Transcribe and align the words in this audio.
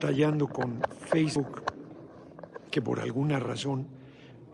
batallando 0.00 0.48
con 0.48 0.80
Facebook, 1.10 1.62
que 2.70 2.80
por 2.80 3.00
alguna 3.00 3.38
razón 3.38 3.86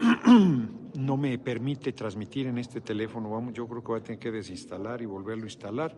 no 0.95 1.17
me 1.17 1.39
permite 1.39 1.93
transmitir 1.93 2.49
en 2.49 2.59
este 2.59 2.81
teléfono. 2.81 3.31
Vamos, 3.31 3.55
yo 3.55 3.69
creo 3.69 3.81
que 3.81 3.87
voy 3.87 4.01
a 4.01 4.03
tener 4.03 4.19
que 4.19 4.33
desinstalar 4.33 5.03
y 5.03 5.07
volverlo 5.07 5.45
a 5.45 5.47
instalar, 5.47 5.95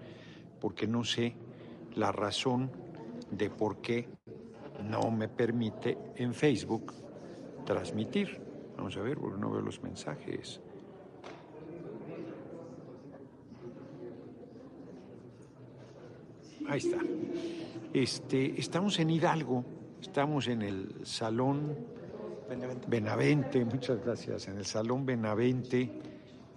porque 0.61 0.87
no 0.87 1.03
sé 1.03 1.35
la 1.95 2.13
razón 2.13 2.71
de 3.31 3.49
por 3.49 3.79
qué 3.79 4.07
no 4.85 5.11
me 5.11 5.29
permite 5.29 5.97
en 6.17 6.35
Facebook 6.35 6.93
transmitir. 7.65 8.43
Vamos 8.77 8.99
a 8.99 9.01
ver, 9.01 9.17
porque 9.17 9.41
no 9.41 9.51
veo 9.51 9.63
los 9.63 9.83
mensajes. 9.83 10.61
Ahí 16.69 16.79
está. 16.79 16.99
Este, 17.93 18.61
estamos 18.61 18.99
en 18.99 19.09
Hidalgo, 19.09 19.65
estamos 20.03 20.47
en 20.49 20.61
el 20.61 21.07
Salón 21.07 21.75
Benavente. 22.87 23.65
muchas 23.65 24.05
gracias, 24.05 24.47
en 24.49 24.59
el 24.59 24.67
Salón 24.67 25.07
Benavente. 25.07 25.91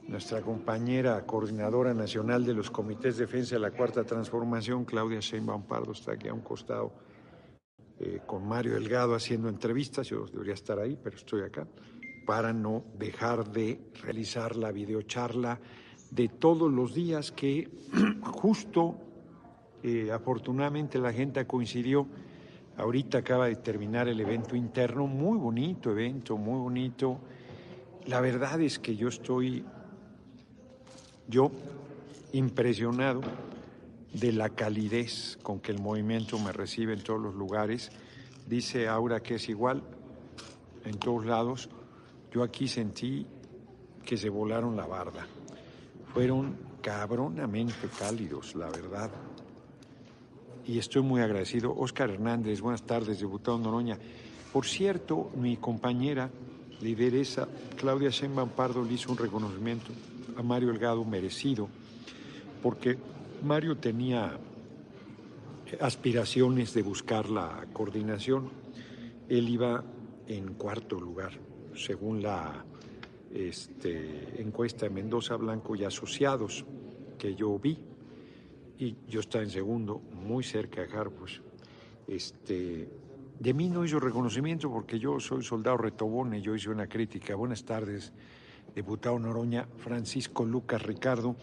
Nuestra 0.09 0.41
compañera 0.41 1.25
coordinadora 1.25 1.94
nacional 1.94 2.45
de 2.45 2.53
los 2.53 2.70
comités 2.70 3.16
de 3.16 3.27
defensa 3.27 3.55
de 3.55 3.62
la 3.62 3.72
Cuarta 3.72 4.03
Transformación, 4.03 4.84
Claudia 4.84 5.22
Sheinbaum 5.22 5.63
Pardo, 5.63 5.94
está 5.94 6.13
aquí 6.13 6.27
a 6.27 6.34
un 6.34 6.41
costado 6.41 6.91
eh, 7.98 8.20
con 8.25 8.45
Mario 8.45 8.73
Delgado 8.73 9.16
haciendo 9.16 9.48
entrevistas. 9.48 10.08
Yo 10.08 10.25
debería 10.25 10.55
estar 10.55 10.80
ahí, 10.80 11.00
pero 11.02 11.16
estoy 11.16 11.44
acá 11.44 11.66
para 12.25 12.52
no 12.52 12.84
dejar 12.98 13.50
de 13.50 13.80
realizar 14.03 14.58
la 14.58 14.73
videocharla 14.73 15.61
de 16.09 16.27
todos 16.27 16.70
los 16.70 16.94
días 16.94 17.31
que 17.31 17.70
justo 18.22 19.11
eh, 19.84 20.12
afortunadamente 20.12 20.99
la 20.99 21.12
gente 21.12 21.45
coincidió. 21.45 22.08
Ahorita 22.77 23.20
acaba 23.20 23.48
de 23.48 23.55
terminar 23.55 24.08
el 24.08 24.20
evento 24.20 24.55
interno, 24.55 25.08
muy 25.08 25.38
bonito 25.38 25.91
evento, 25.91 26.38
muy 26.38 26.59
bonito. 26.59 27.19
La 28.06 28.22
verdad 28.22 28.61
es 28.61 28.80
que 28.80 28.95
yo 28.95 29.08
estoy, 29.08 29.64
yo, 31.28 31.52
impresionado 32.33 33.22
de 34.14 34.31
la 34.31 34.50
calidez 34.50 35.38
con 35.41 35.59
que 35.59 35.72
el 35.72 35.80
movimiento 35.80 36.39
me 36.39 36.52
recibe 36.52 36.94
en 36.94 37.03
todos 37.03 37.19
los 37.19 37.36
lugares. 37.36 37.91
Dice 38.47 38.88
Aura 38.88 39.22
que 39.22 39.36
es 39.36 39.50
igual 39.50 39.84
en 40.86 40.97
todos 40.97 41.25
lados. 41.25 41.69
Yo 42.31 42.44
aquí 42.44 42.67
sentí 42.67 43.25
que 44.06 44.17
se 44.17 44.30
volaron 44.30 44.75
la 44.75 44.86
barda. 44.86 45.28
Fueron 46.13 46.58
cabronamente 46.81 47.88
cálidos, 47.97 48.56
la 48.56 48.69
verdad 48.69 49.11
y 50.66 50.78
estoy 50.78 51.02
muy 51.02 51.22
agradecido. 51.22 51.76
Oscar 51.76 52.09
Hernández, 52.09 52.62
buenas 52.62 52.84
tardes, 52.84 53.20
diputado 53.20 53.58
Noroña. 53.58 53.98
Por 54.52 54.66
cierto, 54.66 55.31
mi 55.36 55.58
compañera 55.58 56.30
lideresa 56.81 57.48
Claudia 57.78 58.09
Sheinbaum 58.09 58.50
Pardo 58.50 58.84
le 58.84 58.94
hizo 58.94 59.12
un 59.12 59.18
reconocimiento 59.18 59.92
a 60.36 60.44
Mario 60.44 60.72
Elgado 60.72 61.06
merecido, 61.06 61.70
porque 62.62 62.98
Mario 63.44 63.78
tenía 63.78 64.38
aspiraciones 65.80 66.73
de 66.73 66.81
buscar 66.81 67.30
la 67.30 67.66
coordinación. 67.72 68.50
Él 69.30 69.50
iba 69.50 69.84
en 70.28 70.53
cuarto 70.56 71.00
lugar, 71.00 71.34
según 71.75 72.22
la 72.22 72.66
este, 73.34 74.42
encuesta 74.42 74.86
de 74.86 74.90
Mendoza 74.90 75.36
Blanco 75.36 75.75
y 75.75 75.86
Asociados 75.86 76.66
que 77.18 77.36
yo 77.36 77.58
vi 77.58 77.78
y 78.82 78.98
yo 79.08 79.20
estaba 79.20 79.44
en 79.44 79.52
segundo, 79.52 80.02
muy 80.26 80.44
cerca 80.44 80.82
de 80.82 80.92
Harpush. 80.92 81.40
Este, 82.08 82.90
de 83.40 83.54
mí 83.54 83.70
no 83.70 83.86
hizo 83.86 84.00
reconocimiento 84.00 84.72
porque 84.72 84.98
yo 84.98 85.20
soy 85.20 85.44
soldado 85.44 85.78
retobone, 85.78 86.42
yo 86.42 86.56
hice 86.56 86.72
una 86.72 86.88
crítica. 86.88 87.36
Buenas 87.36 87.64
tardes, 87.64 88.12
diputado 88.76 89.20
Noroña, 89.20 89.68
Francisco 89.78 90.46
Lucas 90.46 90.82
Ricardo, 90.82 91.36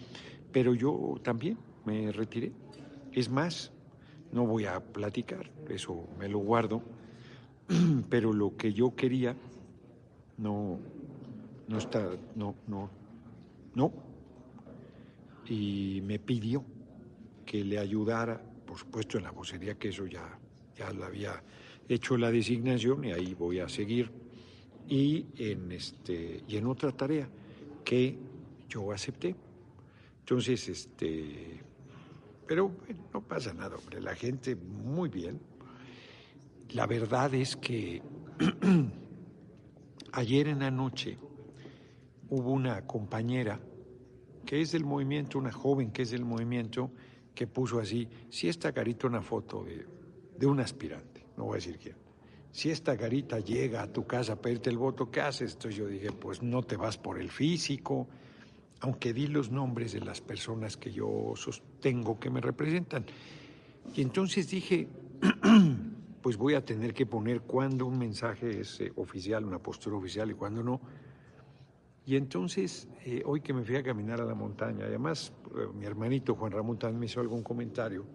pero 0.50 0.74
yo 0.74 1.14
también 1.22 1.56
me 1.84 2.10
retiré. 2.10 2.50
Es 3.12 3.30
más, 3.30 3.70
no 4.32 4.44
voy 4.44 4.64
a 4.64 4.80
platicar, 4.80 5.48
eso 5.68 6.08
me 6.18 6.28
lo 6.28 6.40
guardo, 6.40 6.82
pero 8.10 8.32
lo 8.32 8.56
que 8.56 8.72
yo 8.72 8.96
quería 8.96 9.36
no, 10.38 10.80
no 11.68 11.78
está, 11.78 12.04
no, 12.34 12.56
no, 12.66 12.90
no. 13.76 13.92
Y 15.48 16.02
me 16.04 16.18
pidió 16.18 16.64
que 17.48 17.64
le 17.64 17.78
ayudara, 17.78 18.38
por 18.66 18.76
supuesto 18.76 19.16
en 19.16 19.24
la 19.24 19.30
vocería, 19.30 19.74
que 19.76 19.88
eso 19.88 20.04
ya, 20.04 20.38
ya 20.76 20.92
la 20.92 21.06
había 21.06 21.42
hecho 21.88 22.18
la 22.18 22.30
designación 22.30 23.06
y 23.06 23.12
ahí 23.12 23.32
voy 23.32 23.60
a 23.60 23.70
seguir, 23.70 24.10
y 24.86 25.24
en, 25.38 25.72
este, 25.72 26.44
y 26.46 26.58
en 26.58 26.66
otra 26.66 26.92
tarea 26.92 27.26
que 27.82 28.18
yo 28.68 28.92
acepté. 28.92 29.34
Entonces, 30.20 30.68
este, 30.68 31.62
pero 32.46 32.70
no 33.14 33.22
pasa 33.22 33.54
nada, 33.54 33.76
hombre, 33.76 34.02
la 34.02 34.14
gente 34.14 34.54
muy 34.54 35.08
bien. 35.08 35.40
La 36.72 36.86
verdad 36.86 37.32
es 37.32 37.56
que 37.56 38.02
ayer 40.12 40.48
en 40.48 40.58
la 40.58 40.70
noche 40.70 41.16
hubo 42.28 42.52
una 42.52 42.86
compañera 42.86 43.58
que 44.44 44.60
es 44.60 44.72
del 44.72 44.84
movimiento, 44.84 45.38
una 45.38 45.50
joven 45.52 45.90
que 45.92 46.02
es 46.02 46.10
del 46.10 46.26
movimiento, 46.26 46.90
que 47.38 47.46
puso 47.46 47.78
así, 47.78 48.08
si 48.28 48.48
esta 48.48 48.72
carita 48.72 49.06
una 49.06 49.22
foto 49.22 49.62
de, 49.62 49.86
de 50.36 50.44
un 50.44 50.58
aspirante, 50.58 51.24
no 51.36 51.44
voy 51.44 51.52
a 51.52 51.54
decir 51.58 51.78
quién, 51.78 51.94
si 52.50 52.68
esta 52.68 52.96
carita 52.96 53.38
llega 53.38 53.80
a 53.80 53.92
tu 53.92 54.08
casa 54.08 54.32
a 54.32 54.36
pedirte 54.36 54.70
el 54.70 54.76
voto, 54.76 55.08
¿qué 55.08 55.20
haces? 55.20 55.52
Entonces 55.52 55.78
yo 55.78 55.86
dije, 55.86 56.10
pues 56.10 56.42
no 56.42 56.64
te 56.64 56.76
vas 56.76 56.98
por 56.98 57.20
el 57.20 57.30
físico, 57.30 58.08
aunque 58.80 59.12
di 59.12 59.28
los 59.28 59.52
nombres 59.52 59.92
de 59.92 60.00
las 60.00 60.20
personas 60.20 60.76
que 60.76 60.90
yo 60.90 61.34
sostengo 61.36 62.18
que 62.18 62.28
me 62.28 62.40
representan. 62.40 63.06
Y 63.94 64.02
entonces 64.02 64.50
dije, 64.50 64.88
pues 66.22 66.36
voy 66.36 66.54
a 66.54 66.64
tener 66.64 66.92
que 66.92 67.06
poner 67.06 67.42
cuándo 67.42 67.86
un 67.86 68.00
mensaje 68.00 68.62
es 68.62 68.80
eh, 68.80 68.92
oficial, 68.96 69.44
una 69.44 69.60
postura 69.60 69.96
oficial 69.96 70.28
y 70.32 70.34
cuándo 70.34 70.64
no 70.64 70.80
y 72.08 72.16
entonces, 72.16 72.88
eh, 73.04 73.22
hoy 73.26 73.42
que 73.42 73.52
me 73.52 73.62
fui 73.62 73.76
a 73.76 73.82
caminar 73.82 74.18
a 74.22 74.24
la 74.24 74.34
montaña, 74.34 74.86
además 74.86 75.30
eh, 75.54 75.66
mi 75.74 75.84
hermanito 75.84 76.34
Juan 76.34 76.52
Ramón 76.52 76.78
también 76.78 77.00
me 77.00 77.04
hizo 77.04 77.20
algún 77.20 77.42
comentario, 77.42 78.06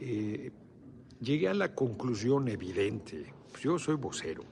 eh, 0.00 0.50
llegué 1.20 1.46
a 1.46 1.54
la 1.54 1.72
conclusión 1.72 2.48
evidente, 2.48 3.32
pues 3.48 3.62
yo 3.62 3.78
soy 3.78 3.94
vocero 3.94 4.42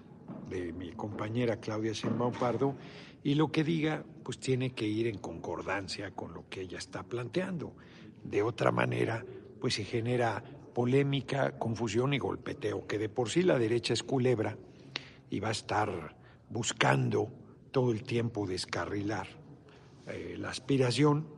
de 0.49 0.73
mi 0.73 0.93
compañera 0.93 1.57
Claudia 1.57 1.91
Sheinbaum 1.91 2.33
Pardo, 2.33 2.77
y 3.25 3.35
lo 3.35 3.51
que 3.51 3.65
diga, 3.65 4.05
pues 4.23 4.39
tiene 4.39 4.71
que 4.71 4.87
ir 4.87 5.09
en 5.09 5.19
concordancia 5.19 6.13
con 6.13 6.33
lo 6.33 6.49
que 6.49 6.61
ella 6.61 6.79
está 6.79 7.03
planteando. 7.03 7.75
De 8.23 8.45
otra 8.45 8.71
manera, 8.71 9.25
pues 9.61 9.75
se 9.75 9.83
genera 9.83 10.45
polémica, 10.73 11.59
confusión 11.59 12.15
y 12.15 12.19
golpeteo, 12.19 12.87
que 12.87 12.99
de 12.99 13.09
por 13.09 13.31
sí 13.31 13.43
la 13.43 13.59
derecha 13.59 13.95
es 13.95 14.05
culebra 14.05 14.57
y 15.29 15.41
va 15.41 15.49
a 15.49 15.51
estar 15.51 16.17
buscando 16.49 17.33
todo 17.79 17.93
el 17.93 18.03
tiempo 18.03 18.45
descarrilar 18.45 19.29
eh, 20.09 20.35
la 20.37 20.51
aspiración 20.51 21.29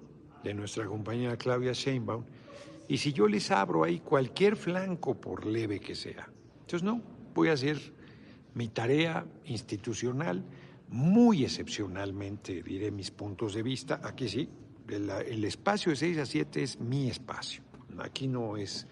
de 0.43 0.55
nuestra 0.55 0.87
compañera 0.87 1.37
Claudia 1.37 1.73
Sheinbaum. 1.75 2.25
Y 2.89 2.97
si 2.97 3.13
yo 3.13 3.29
les 3.29 3.51
abro 3.51 3.85
ahí 3.85 4.01
cualquier 4.01 4.57
flanco, 4.57 5.21
por 5.21 5.45
leve 5.45 5.81
que 5.81 5.95
sea, 5.95 6.31
entonces 6.61 6.83
no, 6.83 7.03
voy 7.35 7.51
a 7.51 7.53
hacer 7.53 7.79
mi 8.55 8.69
tarea 8.69 9.27
institucional, 9.45 10.43
muy 10.89 11.45
excepcionalmente 11.45 12.63
diré 12.63 12.91
mis 12.91 13.11
puntos 13.11 13.53
de 13.53 13.63
vista. 13.63 14.01
Aquí 14.03 14.27
sí, 14.27 14.49
el, 14.89 15.45
espacio 15.45 15.91
de 15.91 15.97
6 15.97 16.19
a 16.21 16.25
7 16.25 16.63
es 16.63 16.81
mi 16.81 17.11
espacio. 17.11 17.63
Aquí 17.99 18.29
no 18.29 18.57
es, 18.57 18.87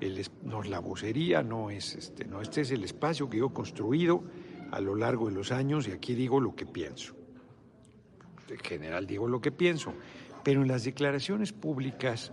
el, 0.00 0.20
no 0.42 0.64
es 0.64 0.68
la 0.68 0.80
vocería, 0.80 1.44
no 1.44 1.70
es 1.70 1.94
este, 1.94 2.24
no, 2.24 2.42
este 2.42 2.62
es 2.62 2.72
el 2.72 2.82
espacio 2.82 3.30
que 3.30 3.38
yo 3.38 3.46
he 3.46 3.52
construido 3.52 4.24
a 4.70 4.80
lo 4.80 4.94
largo 4.94 5.28
de 5.28 5.34
los 5.34 5.52
años 5.52 5.88
y 5.88 5.92
aquí 5.92 6.14
digo 6.14 6.40
lo 6.40 6.54
que 6.54 6.66
pienso. 6.66 7.14
En 8.48 8.58
general 8.58 9.06
digo 9.06 9.28
lo 9.28 9.40
que 9.40 9.52
pienso, 9.52 9.92
pero 10.42 10.62
en 10.62 10.68
las 10.68 10.84
declaraciones 10.84 11.52
públicas 11.52 12.32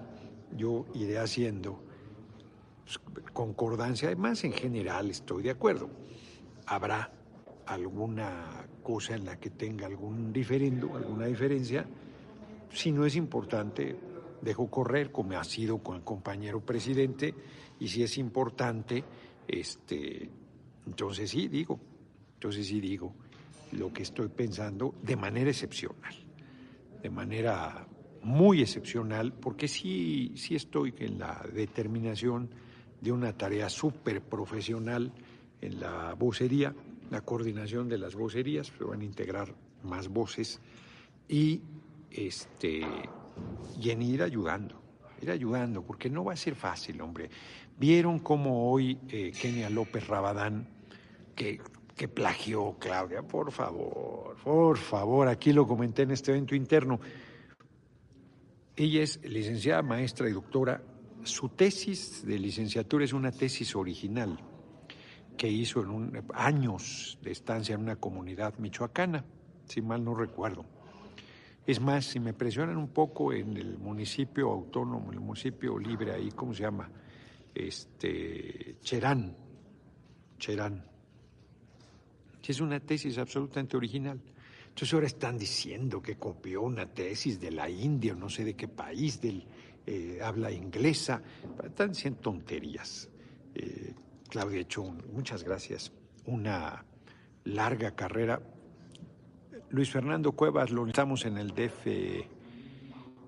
yo 0.55 0.85
iré 0.93 1.19
haciendo 1.19 1.83
pues, 2.83 2.99
concordancia, 3.33 4.07
además 4.07 4.43
en 4.43 4.53
general 4.53 5.09
estoy 5.09 5.43
de 5.43 5.51
acuerdo. 5.51 5.89
Habrá 6.67 7.11
alguna 7.65 8.67
cosa 8.83 9.15
en 9.15 9.25
la 9.25 9.39
que 9.39 9.49
tenga 9.49 9.87
algún 9.87 10.31
diferendo, 10.31 10.95
alguna 10.95 11.25
diferencia, 11.25 11.85
si 12.71 12.91
no 12.91 13.05
es 13.05 13.15
importante, 13.15 13.95
dejo 14.41 14.69
correr 14.69 15.11
como 15.11 15.37
ha 15.37 15.43
sido 15.43 15.79
con 15.79 15.95
el 15.97 16.03
compañero 16.03 16.59
presidente 16.59 17.33
y 17.79 17.87
si 17.87 18.03
es 18.03 18.17
importante, 18.17 19.03
este, 19.47 20.29
entonces 20.85 21.29
sí, 21.29 21.47
digo, 21.47 21.79
entonces 22.35 22.67
sí 22.67 22.79
digo 22.79 23.13
lo 23.71 23.91
que 23.91 24.03
estoy 24.03 24.29
pensando 24.29 24.95
de 25.01 25.15
manera 25.15 25.49
excepcional, 25.49 26.15
de 27.01 27.09
manera 27.09 27.87
muy 28.21 28.61
excepcional, 28.61 29.33
porque 29.33 29.67
sí, 29.67 30.33
sí 30.35 30.55
estoy 30.55 30.93
en 30.99 31.19
la 31.19 31.45
determinación 31.53 32.49
de 33.01 33.11
una 33.11 33.33
tarea 33.33 33.69
súper 33.69 34.21
profesional 34.21 35.11
en 35.61 35.79
la 35.79 36.15
vocería, 36.15 36.73
la 37.11 37.21
coordinación 37.21 37.87
de 37.87 37.97
las 37.97 38.15
vocerías, 38.15 38.71
se 38.75 38.83
van 38.83 39.01
a 39.01 39.05
integrar 39.05 39.53
más 39.83 40.07
voces 40.07 40.59
y, 41.27 41.61
este, 42.09 42.81
y 43.79 43.89
en 43.89 44.01
ir 44.01 44.23
ayudando, 44.23 44.81
ir 45.21 45.31
ayudando, 45.31 45.83
porque 45.83 46.09
no 46.09 46.25
va 46.25 46.33
a 46.33 46.37
ser 46.37 46.55
fácil, 46.55 47.01
hombre. 47.01 47.29
Vieron 47.77 48.19
cómo 48.19 48.71
hoy 48.71 48.97
eh, 49.09 49.31
Kenia 49.39 49.69
López 49.69 50.07
Rabadán, 50.07 50.67
que, 51.35 51.59
que 51.95 52.07
plagió 52.07 52.75
Claudia, 52.77 53.23
por 53.23 53.51
favor, 53.51 54.35
por 54.43 54.77
favor, 54.77 55.27
aquí 55.27 55.53
lo 55.53 55.65
comenté 55.65 56.03
en 56.03 56.11
este 56.11 56.31
evento 56.31 56.55
interno. 56.55 56.99
Ella 58.75 59.03
es 59.03 59.23
licenciada, 59.23 59.81
maestra 59.81 60.29
y 60.29 60.33
doctora. 60.33 60.83
Su 61.23 61.49
tesis 61.49 62.25
de 62.25 62.37
licenciatura 62.37 63.05
es 63.05 63.13
una 63.13 63.31
tesis 63.31 63.75
original 63.75 64.37
que 65.37 65.47
hizo 65.47 65.81
en 65.81 65.89
un, 65.89 66.23
años 66.33 67.17
de 67.21 67.31
estancia 67.31 67.75
en 67.75 67.81
una 67.81 67.95
comunidad 67.95 68.57
michoacana, 68.57 69.23
si 69.65 69.81
mal 69.81 70.03
no 70.03 70.13
recuerdo. 70.13 70.65
Es 71.65 71.79
más, 71.79 72.05
si 72.05 72.19
me 72.19 72.33
presionan 72.33 72.77
un 72.77 72.89
poco 72.89 73.33
en 73.33 73.55
el 73.57 73.77
municipio 73.79 74.51
autónomo, 74.51 75.11
el 75.11 75.19
municipio 75.19 75.79
libre 75.79 76.11
ahí, 76.11 76.29
¿cómo 76.31 76.53
se 76.53 76.63
llama? 76.63 76.89
Este, 77.53 78.75
Cherán, 78.81 79.35
Cherán. 80.37 80.94
Es 82.47 82.59
una 82.59 82.79
tesis 82.79 83.17
absolutamente 83.17 83.75
original. 83.75 84.19
Entonces 84.75 84.93
ahora 84.93 85.07
están 85.07 85.37
diciendo 85.37 86.01
que 86.01 86.17
copió 86.17 86.61
una 86.61 86.85
tesis 86.85 87.39
de 87.39 87.51
la 87.51 87.69
India 87.69 88.13
o 88.13 88.15
no 88.15 88.29
sé 88.29 88.43
de 88.43 88.55
qué 88.55 88.67
país, 88.67 89.19
eh, 89.23 90.19
habla 90.21 90.51
inglesa. 90.51 91.21
Están 91.63 91.89
diciendo 91.89 92.19
tonterías. 92.19 93.09
Eh, 93.53 93.93
Claudia 94.29 94.59
hecho, 94.59 94.83
muchas 95.13 95.43
gracias, 95.43 95.91
una 96.25 96.83
larga 97.45 97.91
carrera. 97.95 98.41
Luis 99.69 99.89
Fernando 99.89 100.33
Cuevas, 100.33 100.71
lo 100.71 100.85
estamos 100.87 101.25
en 101.25 101.37
el 101.37 101.49
DF. 101.49 102.27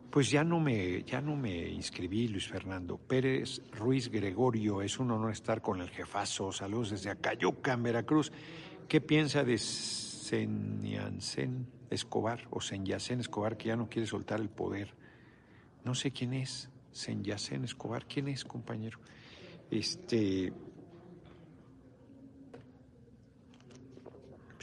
Pues 0.09 0.29
ya 0.29 0.43
no 0.43 0.59
me, 0.59 1.03
ya 1.03 1.21
no 1.21 1.35
me 1.35 1.69
inscribí, 1.69 2.27
Luis 2.27 2.47
Fernando. 2.47 2.97
Pérez 2.97 3.61
Ruiz 3.71 4.09
Gregorio, 4.09 4.81
es 4.81 4.99
un 4.99 5.11
honor 5.11 5.31
estar 5.31 5.61
con 5.61 5.81
el 5.81 5.89
jefazo. 5.89 6.51
Saludos 6.51 6.91
desde 6.91 7.09
Acayuca, 7.09 7.73
en 7.73 7.83
Veracruz. 7.83 8.31
¿Qué 8.87 9.01
piensa 9.01 9.43
de 9.43 9.57
Senyancén 9.57 11.67
Escobar 11.89 12.47
o 12.49 12.61
Senyacén 12.61 13.19
Escobar, 13.19 13.57
que 13.57 13.67
ya 13.67 13.75
no 13.75 13.89
quiere 13.89 14.07
soltar 14.07 14.39
el 14.39 14.49
poder? 14.49 14.93
No 15.83 15.95
sé 15.95 16.11
quién 16.11 16.33
es. 16.33 16.69
Senyacén 16.91 17.63
Escobar, 17.63 18.07
¿quién 18.07 18.27
es, 18.27 18.45
compañero? 18.45 18.99
Este, 19.69 20.53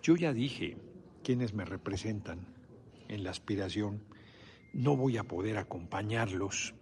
Yo 0.04 0.16
ya 0.16 0.34
dije 0.34 0.76
quiénes 1.22 1.54
me 1.54 1.64
representan 1.64 2.46
en 3.08 3.24
la 3.24 3.30
aspiración. 3.30 4.02
No 4.74 4.98
voy 4.98 5.16
a 5.16 5.24
poder 5.24 5.56
acompañarlos, 5.56 6.74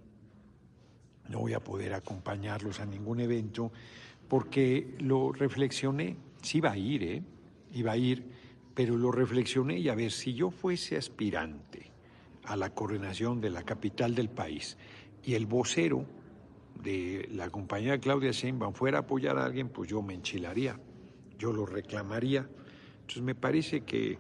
no 1.28 1.38
voy 1.38 1.52
a 1.52 1.60
poder 1.60 1.94
acompañarlos 1.94 2.80
a 2.80 2.84
ningún 2.84 3.20
evento 3.20 3.70
porque 4.26 4.96
lo 4.98 5.30
reflexioné. 5.30 6.16
Sí 6.42 6.58
iba 6.58 6.72
a 6.72 6.76
ir, 6.76 7.02
¿eh? 7.02 7.22
Iba 7.72 7.92
a 7.92 7.96
ir, 7.96 8.24
pero 8.74 8.96
lo 8.96 9.10
reflexioné 9.10 9.78
y 9.78 9.88
a 9.88 9.94
ver, 9.94 10.12
si 10.12 10.34
yo 10.34 10.50
fuese 10.50 10.96
aspirante 10.96 11.90
a 12.44 12.56
la 12.56 12.70
coordinación 12.70 13.40
de 13.40 13.50
la 13.50 13.62
capital 13.62 14.14
del 14.14 14.28
país 14.28 14.76
y 15.24 15.34
el 15.34 15.46
vocero 15.46 16.04
de 16.82 17.28
la 17.32 17.48
compañía 17.48 17.98
Claudia 17.98 18.32
Sheinbaum 18.32 18.74
fuera 18.74 18.98
a 18.98 19.00
apoyar 19.02 19.38
a 19.38 19.44
alguien, 19.44 19.68
pues 19.68 19.88
yo 19.88 20.02
me 20.02 20.14
enchilaría, 20.14 20.78
yo 21.38 21.52
lo 21.52 21.64
reclamaría 21.64 22.48
entonces 23.02 23.22
me 23.22 23.34
parece 23.34 23.82
que 23.82 24.18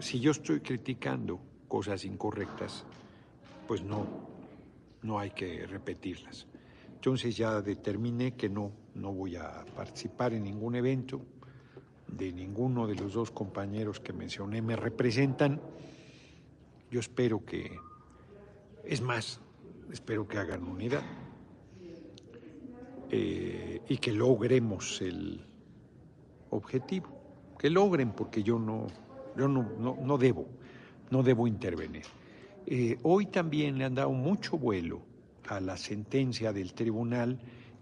si 0.00 0.18
yo 0.18 0.32
estoy 0.32 0.60
criticando 0.60 1.38
cosas 1.68 2.04
incorrectas, 2.04 2.84
pues 3.68 3.84
no, 3.84 4.04
no 5.02 5.18
hay 5.18 5.30
que 5.30 5.66
repetirlas. 5.66 6.48
Entonces 6.94 7.36
ya 7.36 7.60
determiné 7.60 8.34
que 8.34 8.48
no, 8.48 8.72
no 8.94 9.12
voy 9.12 9.36
a 9.36 9.64
participar 9.76 10.32
en 10.32 10.44
ningún 10.44 10.74
evento 10.74 11.22
de 12.08 12.32
ninguno 12.32 12.86
de 12.86 12.94
los 12.94 13.12
dos 13.12 13.30
compañeros 13.30 14.00
que 14.00 14.12
mencioné 14.12 14.62
me 14.62 14.76
representan. 14.76 15.60
Yo 16.90 17.00
espero 17.00 17.44
que, 17.44 17.76
es 18.84 19.00
más, 19.00 19.40
espero 19.92 20.26
que 20.26 20.38
hagan 20.38 20.64
unidad 20.64 21.02
eh, 23.10 23.80
y 23.88 23.98
que 23.98 24.12
logremos 24.12 25.00
el 25.02 25.44
objetivo 26.50 27.16
que 27.58 27.70
logren, 27.70 28.12
porque 28.12 28.42
yo 28.42 28.58
no, 28.58 28.86
yo 29.36 29.48
no, 29.48 29.96
no, 30.02 30.18
debo, 30.18 30.46
no 31.10 31.22
debo 31.22 31.46
intervenir. 31.46 32.04
Eh, 32.66 32.98
hoy 33.02 33.26
también 33.26 33.78
le 33.78 33.84
han 33.84 33.94
dado 33.94 34.12
mucho 34.12 34.58
vuelo 34.58 35.00
a 35.48 35.60
la 35.60 35.76
sentencia 35.76 36.52
del 36.52 36.74
tribunal 36.74 37.38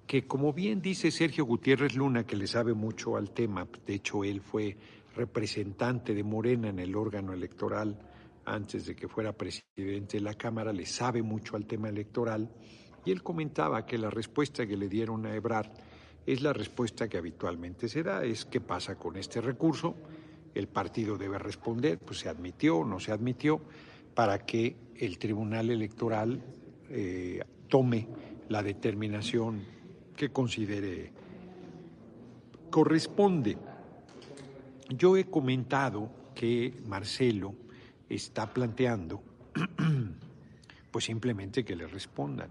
que, 0.06 0.26
como 0.26 0.52
bien 0.52 0.80
dice 0.80 1.10
Sergio 1.10 1.44
Gutiérrez 1.44 1.94
Luna, 1.94 2.24
que 2.24 2.36
le 2.36 2.46
sabe 2.46 2.74
mucho 2.74 3.16
al 3.16 3.30
tema, 3.30 3.66
de 3.86 3.94
hecho 3.94 4.24
él 4.24 4.40
fue 4.40 4.76
representante 5.16 6.14
de 6.14 6.22
Morena 6.22 6.68
en 6.68 6.78
el 6.78 6.94
órgano 6.96 7.32
electoral 7.32 7.98
antes 8.44 8.86
de 8.86 8.94
que 8.94 9.08
fuera 9.08 9.32
presidente 9.32 10.18
de 10.18 10.22
la 10.22 10.34
Cámara, 10.34 10.72
le 10.72 10.84
sabe 10.84 11.22
mucho 11.22 11.56
al 11.56 11.66
tema 11.66 11.88
electoral, 11.88 12.50
y 13.04 13.10
él 13.10 13.22
comentaba 13.22 13.86
que 13.86 13.98
la 13.98 14.10
respuesta 14.10 14.66
que 14.66 14.76
le 14.76 14.88
dieron 14.88 15.24
a 15.26 15.34
Ebrard 15.34 15.70
es 16.26 16.42
la 16.42 16.52
respuesta 16.52 17.08
que 17.08 17.18
habitualmente 17.18 17.88
se 17.88 18.02
da, 18.02 18.24
es 18.24 18.44
qué 18.44 18.60
pasa 18.60 18.96
con 18.96 19.16
este 19.16 19.40
recurso, 19.40 19.94
el 20.54 20.68
partido 20.68 21.16
debe 21.16 21.38
responder, 21.38 21.98
pues 21.98 22.20
se 22.20 22.28
admitió 22.28 22.78
o 22.78 22.84
no 22.84 23.00
se 23.00 23.12
admitió, 23.12 23.60
para 24.14 24.38
que 24.44 24.76
el 24.96 25.18
Tribunal 25.18 25.70
Electoral 25.70 26.42
eh, 26.88 27.40
tome 27.68 28.08
la 28.48 28.62
determinación 28.62 29.73
que 30.16 30.30
considere 30.30 31.12
corresponde. 32.70 33.56
Yo 34.88 35.16
he 35.16 35.26
comentado 35.26 36.10
que 36.34 36.74
Marcelo 36.86 37.54
está 38.08 38.52
planteando, 38.52 39.22
pues 40.90 41.04
simplemente 41.04 41.64
que 41.64 41.76
le 41.76 41.86
respondan, 41.86 42.50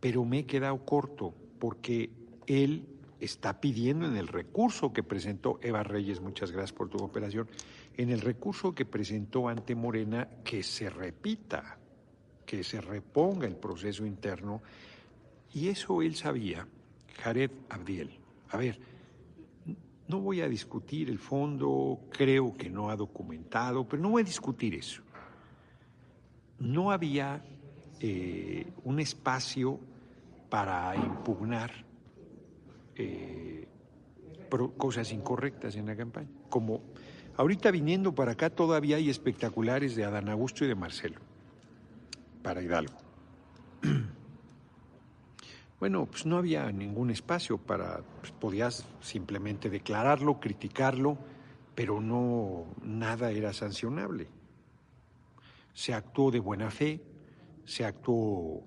pero 0.00 0.24
me 0.24 0.38
he 0.38 0.46
quedado 0.46 0.84
corto 0.86 1.34
porque 1.58 2.10
él 2.46 2.86
está 3.20 3.60
pidiendo 3.60 4.06
en 4.06 4.16
el 4.16 4.28
recurso 4.28 4.92
que 4.92 5.02
presentó 5.02 5.58
Eva 5.62 5.82
Reyes, 5.82 6.20
muchas 6.20 6.50
gracias 6.50 6.72
por 6.72 6.88
tu 6.88 6.98
cooperación, 6.98 7.48
en 7.96 8.10
el 8.10 8.22
recurso 8.22 8.74
que 8.74 8.84
presentó 8.84 9.48
ante 9.48 9.74
Morena 9.74 10.28
que 10.44 10.62
se 10.62 10.88
repita, 10.88 11.78
que 12.46 12.64
se 12.64 12.80
reponga 12.80 13.46
el 13.46 13.56
proceso 13.56 14.06
interno. 14.06 14.62
Y 15.52 15.68
eso 15.68 16.00
él 16.00 16.14
sabía, 16.14 16.66
Jared 17.16 17.50
Abdiel. 17.68 18.10
A 18.50 18.56
ver, 18.56 18.78
no 20.08 20.20
voy 20.20 20.40
a 20.40 20.48
discutir 20.48 21.10
el 21.10 21.18
fondo, 21.18 22.00
creo 22.10 22.56
que 22.56 22.70
no 22.70 22.90
ha 22.90 22.96
documentado, 22.96 23.86
pero 23.86 24.02
no 24.02 24.10
voy 24.10 24.22
a 24.22 24.24
discutir 24.24 24.74
eso. 24.74 25.02
No 26.58 26.90
había 26.90 27.44
eh, 28.00 28.66
un 28.84 29.00
espacio 29.00 29.78
para 30.48 30.96
impugnar 30.96 31.70
eh, 32.96 33.68
cosas 34.76 35.12
incorrectas 35.12 35.76
en 35.76 35.86
la 35.86 35.94
campaña. 35.94 36.28
Como 36.48 36.82
ahorita 37.36 37.70
viniendo 37.70 38.14
para 38.14 38.32
acá 38.32 38.50
todavía 38.50 38.96
hay 38.96 39.10
espectaculares 39.10 39.94
de 39.94 40.04
Adán 40.04 40.28
Augusto 40.30 40.64
y 40.64 40.68
de 40.68 40.74
Marcelo, 40.74 41.20
para 42.42 42.62
Hidalgo. 42.62 43.07
Bueno, 45.80 46.06
pues 46.06 46.26
no 46.26 46.38
había 46.38 46.70
ningún 46.72 47.10
espacio 47.10 47.58
para, 47.58 48.02
pues 48.20 48.32
podías 48.32 48.84
simplemente 49.00 49.70
declararlo, 49.70 50.40
criticarlo, 50.40 51.16
pero 51.74 52.00
no, 52.00 52.66
nada 52.82 53.30
era 53.30 53.52
sancionable. 53.52 54.26
Se 55.72 55.94
actuó 55.94 56.32
de 56.32 56.40
buena 56.40 56.70
fe, 56.70 57.00
se 57.64 57.84
actuó 57.84 58.64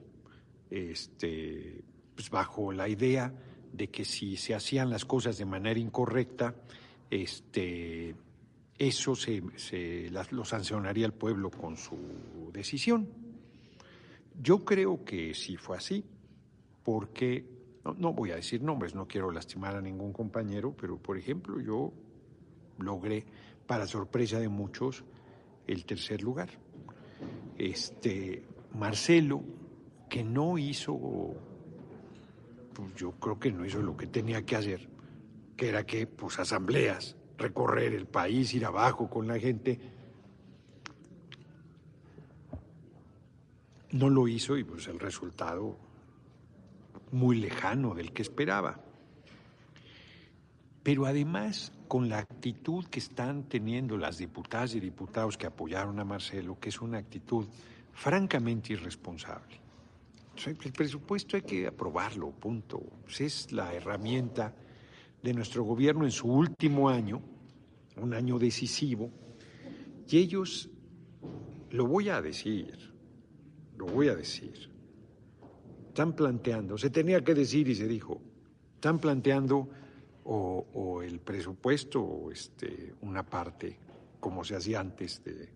este, 0.70 1.84
pues 2.16 2.30
bajo 2.30 2.72
la 2.72 2.88
idea 2.88 3.34
de 3.74 3.90
que 3.90 4.06
si 4.06 4.38
se 4.38 4.56
hacían 4.56 4.90
las 4.90 5.04
cosas 5.04 5.38
de 5.38 5.46
manera 5.46 5.80
incorrecta, 5.80 6.56
este, 7.10 8.16
eso 8.78 9.16
se, 9.16 9.44
lo 10.32 10.46
sancionaría 10.46 11.06
el 11.06 11.14
pueblo 11.14 11.52
con 11.52 11.76
su 11.76 12.52
decisión. 12.54 13.10
Yo 14.42 14.64
creo 14.64 15.04
que 15.04 15.34
sí 15.34 15.58
fue 15.58 15.78
así, 15.78 16.06
porque, 16.84 17.46
no, 17.84 17.94
no, 17.94 18.14
voy 18.14 18.32
a 18.32 18.36
decir 18.36 18.62
nombres, 18.62 18.96
no 18.96 19.08
quiero 19.08 19.32
lastimar 19.32 19.76
a 19.76 19.82
ningún 19.82 20.14
compañero, 20.14 20.76
pero 20.80 20.98
por 20.98 21.18
ejemplo 21.18 21.60
yo 21.60 21.94
logré, 22.80 23.26
para 23.68 23.88
sorpresa 23.88 24.40
de 24.40 24.50
muchos, 24.50 25.04
el 25.68 25.86
tercer 25.86 26.22
lugar. 26.22 26.50
Este, 27.58 28.44
Marcelo, 28.74 29.44
que 30.10 30.24
no 30.24 30.58
hizo 30.58 31.36
pues 32.74 32.96
yo 32.96 33.12
creo 33.14 33.40
que 33.40 33.52
no 33.52 33.66
hizo 33.66 33.82
lo 33.82 33.96
que 33.96 34.08
tenía 34.08 34.46
que 34.46 34.56
hacer, 34.56 34.90
que 35.56 35.70
era 35.70 35.86
que, 35.86 36.08
pues, 36.08 36.40
asambleas, 36.40 37.16
recorrer 37.38 37.94
el 37.94 38.08
país, 38.08 38.54
ir 38.54 38.66
abajo 38.66 39.10
con 39.10 39.28
la 39.28 39.40
gente. 39.40 39.80
No 43.92 44.10
lo 44.10 44.28
hizo 44.28 44.58
y 44.58 44.64
pues 44.64 44.88
el 44.88 45.00
resultado 45.00 45.78
muy 47.12 47.38
lejano 47.38 47.94
del 47.94 48.12
que 48.12 48.22
esperaba. 48.22 48.80
Pero 50.84 51.06
además, 51.06 51.72
con 51.88 52.10
la 52.10 52.20
actitud 52.20 52.86
que 52.86 53.00
están 53.00 53.44
teniendo 53.44 53.98
las 53.98 54.18
diputadas 54.18 54.74
y 54.76 54.80
diputados 54.80 55.38
que 55.38 55.46
apoyaron 55.46 56.00
a 56.00 56.06
Marcelo, 56.06 56.60
que 56.60 56.70
es 56.70 56.82
una 56.82 56.98
actitud 56.98 57.46
francamente 57.94 58.74
irresponsable. 58.74 59.60
El 60.46 60.72
presupuesto 60.72 61.36
hay 61.36 61.44
que 61.44 61.68
aprobarlo, 61.68 62.32
punto. 62.32 62.80
Pues, 63.04 63.22
es 63.22 63.52
la 63.52 63.74
herramienta 63.74 64.56
de 65.22 65.34
nuestro 65.34 65.64
gobierno 65.64 66.06
en 66.06 66.12
su 66.12 66.28
último 66.28 66.90
año, 66.90 67.22
un 67.98 68.14
año 68.14 68.40
decisivo, 68.40 69.12
y 70.08 70.18
ellos, 70.18 70.70
lo 71.70 71.86
voy 71.86 72.10
a 72.10 72.22
decir, 72.22 72.92
lo 73.78 73.86
voy 73.86 74.10
a 74.10 74.16
decir, 74.16 74.71
están 76.02 76.14
planteando, 76.16 76.80
se 76.80 76.90
tenía 76.90 77.24
que 77.24 77.36
decir 77.36 77.68
y 77.68 77.76
se 77.76 77.88
dijo, 77.88 78.20
están 78.74 78.98
planteando 78.98 79.70
o, 80.24 81.04
el 81.04 81.20
presupuesto 81.20 82.02
o 82.02 82.32
este, 82.32 82.96
una 83.02 83.24
parte, 83.24 83.78
como 84.20 84.44
se 84.44 84.56
hacía 84.56 84.80
antes, 84.80 85.24
de, 85.24 85.50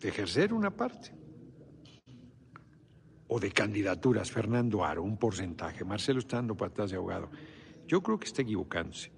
ejercer 0.00 0.52
una 0.52 0.70
parte. 0.70 1.10
O 3.26 3.40
de 3.40 3.50
candidaturas, 3.50 4.30
Fernando 4.30 4.84
Aro, 4.84 5.02
un 5.02 5.16
porcentaje, 5.16 5.84
Marcelo 5.84 6.20
está 6.20 6.36
dando 6.36 6.56
patas 6.56 6.92
de 6.92 6.98
ahogado. 6.98 7.28
Yo 7.88 8.00
creo 8.00 8.20
que 8.20 8.26
está 8.26 8.42
equivocándose. 8.42 9.10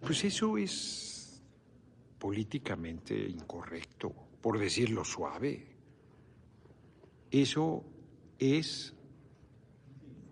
Pues 0.00 0.22
eso 0.24 0.58
es 0.58 1.42
políticamente 2.18 3.18
incorrecto, 3.18 4.12
por 4.42 4.58
decirlo 4.58 5.06
suave. 5.06 5.75
Eso 7.30 7.84
es 8.38 8.94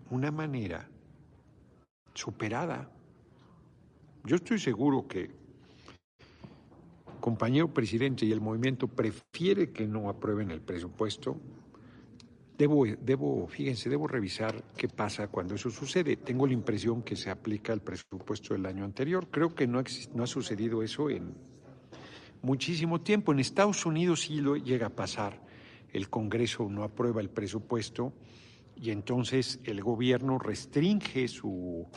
una 0.09 0.31
manera 0.31 0.89
superada. 2.13 2.89
Yo 4.23 4.37
estoy 4.37 4.59
seguro 4.59 5.07
que 5.07 5.29
compañero 7.19 7.73
presidente 7.73 8.25
y 8.25 8.31
el 8.31 8.39
movimiento 8.39 8.87
prefiere 8.87 9.71
que 9.71 9.87
no 9.87 10.09
aprueben 10.09 10.51
el 10.51 10.61
presupuesto. 10.61 11.37
Debo, 12.57 12.85
debo, 12.85 13.47
fíjense, 13.47 13.89
debo 13.89 14.07
revisar 14.07 14.63
qué 14.77 14.87
pasa 14.87 15.27
cuando 15.27 15.55
eso 15.55 15.69
sucede. 15.69 16.15
Tengo 16.17 16.47
la 16.47 16.53
impresión 16.53 17.01
que 17.01 17.15
se 17.15 17.29
aplica 17.29 17.73
el 17.73 17.81
presupuesto 17.81 18.53
del 18.53 18.65
año 18.65 18.85
anterior. 18.85 19.27
Creo 19.29 19.53
que 19.53 19.67
no, 19.67 19.83
no 20.13 20.23
ha 20.23 20.27
sucedido 20.27 20.81
eso 20.81 21.09
en 21.09 21.33
muchísimo 22.41 23.01
tiempo. 23.01 23.33
En 23.33 23.39
Estados 23.39 23.85
Unidos 23.85 24.21
sí 24.21 24.39
lo 24.39 24.55
llega 24.55 24.87
a 24.87 24.95
pasar. 24.95 25.41
El 25.95 26.09
Congreso 26.09 26.67
no 26.69 26.83
aprueba 26.83 27.21
el 27.21 27.29
presupuesto 27.29 28.11
y 28.75 28.89
entonces 28.89 29.61
el 29.63 29.81
gobierno 29.81 30.37
restringe 30.37 31.29
su... 31.29 31.87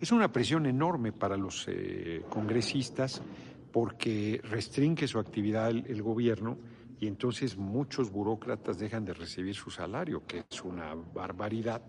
Es 0.00 0.10
una 0.10 0.32
presión 0.32 0.66
enorme 0.66 1.12
para 1.12 1.36
los 1.36 1.66
eh, 1.68 2.24
congresistas 2.28 3.22
porque 3.70 4.40
restringe 4.42 5.06
su 5.06 5.20
actividad 5.20 5.70
el, 5.70 6.02
gobierno 6.02 6.58
y 6.98 7.06
entonces 7.06 7.56
muchos 7.56 8.10
burócratas 8.10 8.76
dejan 8.76 9.04
de 9.04 9.14
recibir 9.14 9.54
su 9.54 9.70
salario, 9.70 10.26
que 10.26 10.42
es 10.50 10.64
una 10.64 10.92
barbaridad. 10.92 11.80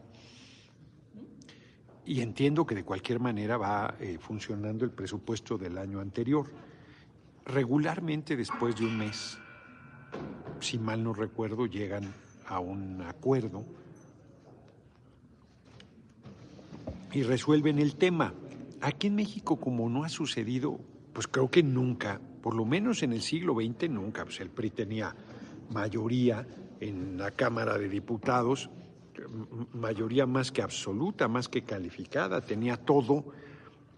Y 2.06 2.22
entiendo 2.22 2.64
que 2.64 2.76
de 2.76 2.84
cualquier 2.84 3.20
manera 3.20 3.58
va 3.58 3.96
eh, 4.00 4.20
funcionando 4.20 4.86
el 4.86 4.92
presupuesto 4.92 5.58
del 5.58 5.80
año 5.80 6.00
anterior. 6.00 6.46
Regularmente 7.44 8.36
después 8.36 8.76
de 8.76 8.86
un 8.86 9.00
mes, 9.00 9.40
si 10.60 10.78
mal 10.78 11.04
no 11.04 11.14
recuerdo, 11.14 11.66
llegan 11.66 12.14
a 12.48 12.60
un 12.60 13.02
acuerdo 13.02 13.64
y 17.12 17.24
resuelven 17.24 17.80
el 17.80 17.96
tema. 17.96 18.34
Aquí 18.82 19.08
en 19.08 19.16
México, 19.16 19.58
como 19.58 19.90
no 19.90 20.04
ha 20.04 20.10
sucedido, 20.10 20.80
pues 21.14 21.28
creo 21.28 21.50
que 21.50 21.64
nunca, 21.64 22.20
por 22.42 22.56
lo 22.56 22.66
menos 22.66 23.04
en 23.04 23.14
el 23.14 23.22
siglo 23.22 23.56
XX 23.56 23.90
nunca, 23.90 24.26
pues 24.26 24.40
el 24.42 24.50
PRI 24.50 24.70
tenía 24.72 25.16
mayoría 25.70 26.46
en 26.80 27.18
la 27.18 27.32
Cámara 27.32 27.78
de 27.78 27.90
Diputados, 27.90 28.70
mayoría 29.74 30.26
más 30.26 30.52
que 30.52 30.62
absoluta, 30.62 31.28
más 31.28 31.48
que 31.48 31.64
calificada, 31.64 32.42
tenía 32.42 32.78
todo, 32.78 33.26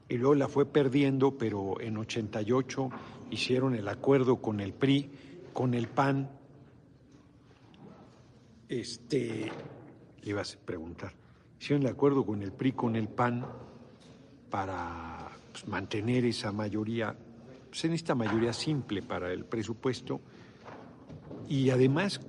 y 0.07 0.17
luego 0.17 0.35
la 0.35 0.47
fue 0.47 0.65
perdiendo, 0.65 1.37
pero 1.37 1.81
en 1.81 1.97
88 1.97 2.89
hicieron 3.31 3.75
el 3.75 3.87
acuerdo 3.87 4.37
con 4.37 4.59
el 4.59 4.73
PRI, 4.73 5.09
con 5.57 5.73
el 5.73 5.87
PAN. 5.87 6.29
Este, 8.69 9.51
le 10.21 10.29
ibas 10.29 10.53
a 10.53 10.59
preguntar 10.63 11.13
hicieron 11.59 11.81
el 11.81 11.91
acuerdo 11.91 12.23
con 12.23 12.43
el 12.43 12.51
PRI, 12.51 12.73
con 12.73 12.95
el 12.95 13.07
PAN, 13.07 13.43
para 14.51 15.31
pues, 15.51 15.67
mantener 15.67 16.25
esa 16.25 16.51
mayoría, 16.51 17.15
pues, 17.69 17.85
en 17.85 17.93
esta 17.93 18.13
mayoría 18.13 18.53
simple 18.53 19.01
para 19.01 19.33
el 19.33 19.45
presupuesto. 19.45 20.21
Y 21.49 21.71
además, 21.71 22.21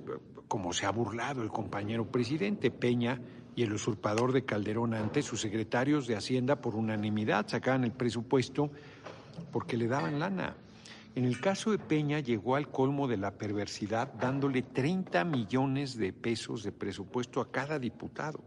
como 0.47 0.73
se 0.73 0.87
ha 0.87 0.91
burlado 0.91 1.43
el 1.43 1.49
compañero 1.49 2.07
presidente 2.07 2.71
Peña 2.71 3.21
y 3.55 3.61
el 3.61 3.73
usurpador 3.73 4.31
de 4.31 4.43
Calderón 4.43 4.95
antes, 4.95 5.25
sus 5.25 5.39
secretarios 5.39 6.07
de 6.07 6.15
Hacienda 6.15 6.55
por 6.55 6.73
unanimidad 6.73 7.47
sacaban 7.47 7.83
el 7.83 7.91
presupuesto 7.91 8.71
porque 9.51 9.77
le 9.77 9.87
daban 9.87 10.17
lana. 10.17 10.55
En 11.15 11.25
el 11.25 11.41
caso 11.41 11.71
de 11.71 11.79
Peña 11.79 12.19
llegó 12.19 12.55
al 12.55 12.69
colmo 12.69 13.07
de 13.07 13.17
la 13.17 13.31
perversidad 13.31 14.13
dándole 14.13 14.61
30 14.61 15.23
millones 15.25 15.97
de 15.97 16.13
pesos 16.13 16.63
de 16.63 16.71
presupuesto 16.71 17.41
a 17.41 17.51
cada 17.51 17.79
diputado. 17.79 18.39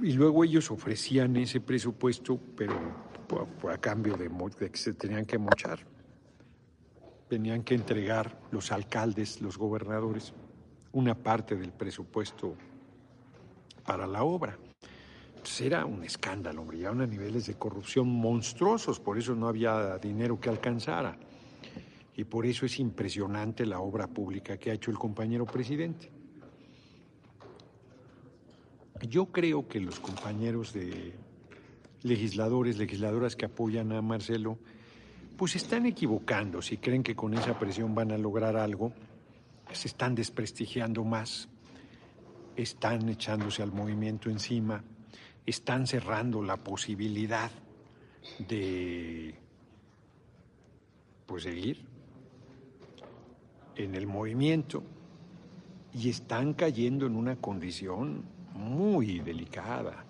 Y 0.00 0.12
luego 0.12 0.44
ellos 0.44 0.70
ofrecían 0.70 1.36
ese 1.36 1.60
presupuesto, 1.60 2.40
pero 2.56 2.74
a 3.70 3.78
cambio 3.78 4.16
de, 4.16 4.30
que 4.70 4.76
se 4.76 4.94
tenían 4.94 5.24
que 5.24 5.38
mochar. 5.38 5.80
Tenían 7.28 7.62
que 7.62 7.74
entregar 7.74 8.38
los 8.50 8.72
alcaldes, 8.72 9.40
los 9.40 9.56
gobernadores, 9.56 10.32
una 10.92 11.14
parte 11.14 11.56
del 11.56 11.72
presupuesto 11.72 12.56
para 13.84 14.06
la 14.06 14.24
obra. 14.24 14.58
Era 15.60 15.84
un 15.84 16.04
escándalo, 16.04 16.64
llegaron 16.70 17.02
a 17.02 17.06
niveles 17.06 17.46
de 17.46 17.54
corrupción 17.54 18.08
monstruosos, 18.08 19.00
por 19.00 19.18
eso 19.18 19.34
no 19.34 19.48
había 19.48 19.98
dinero 19.98 20.40
que 20.40 20.48
alcanzara. 20.48 21.16
Y 22.16 22.24
por 22.24 22.46
eso 22.46 22.66
es 22.66 22.78
impresionante 22.78 23.66
la 23.66 23.80
obra 23.80 24.06
pública 24.06 24.56
que 24.56 24.70
ha 24.70 24.74
hecho 24.74 24.90
el 24.90 24.98
compañero 24.98 25.44
presidente. 25.46 26.10
Yo 29.08 29.26
creo 29.26 29.66
que 29.66 29.80
los 29.80 29.98
compañeros 29.98 30.72
de 30.72 31.14
legisladores, 32.02 32.78
legisladoras 32.78 33.34
que 33.34 33.46
apoyan 33.46 33.92
a 33.92 34.02
Marcelo, 34.02 34.58
pues 35.36 35.56
están 35.56 35.86
equivocando 35.86 36.62
si 36.62 36.76
creen 36.76 37.02
que 37.02 37.16
con 37.16 37.34
esa 37.34 37.58
presión 37.58 37.94
van 37.94 38.12
a 38.12 38.18
lograr 38.18 38.56
algo, 38.56 38.92
se 39.72 39.88
están 39.88 40.14
desprestigiando 40.14 41.02
más, 41.04 41.48
están 42.56 43.08
echándose 43.08 43.62
al 43.62 43.72
movimiento 43.72 44.30
encima, 44.30 44.84
están 45.46 45.86
cerrando 45.86 46.42
la 46.42 46.56
posibilidad 46.56 47.50
de 48.38 49.34
pues 51.26 51.44
seguir 51.44 51.84
en 53.76 53.94
el 53.94 54.06
movimiento 54.06 54.82
y 55.94 56.08
están 56.08 56.54
cayendo 56.54 57.06
en 57.06 57.16
una 57.16 57.36
condición 57.36 58.24
muy 58.54 59.20
delicada, 59.20 60.04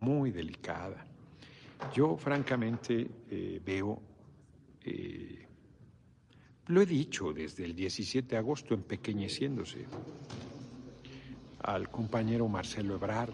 muy 0.00 0.30
delicada. 0.30 1.04
Yo 1.94 2.16
francamente 2.16 3.10
eh, 3.30 3.60
veo, 3.64 4.00
eh, 4.84 5.46
lo 6.66 6.80
he 6.80 6.86
dicho 6.86 7.32
desde 7.32 7.64
el 7.64 7.74
17 7.74 8.28
de 8.28 8.36
agosto, 8.36 8.74
empequeñeciéndose 8.74 9.86
al 11.62 11.90
compañero 11.90 12.48
Marcelo 12.48 12.94
Ebrard. 12.94 13.32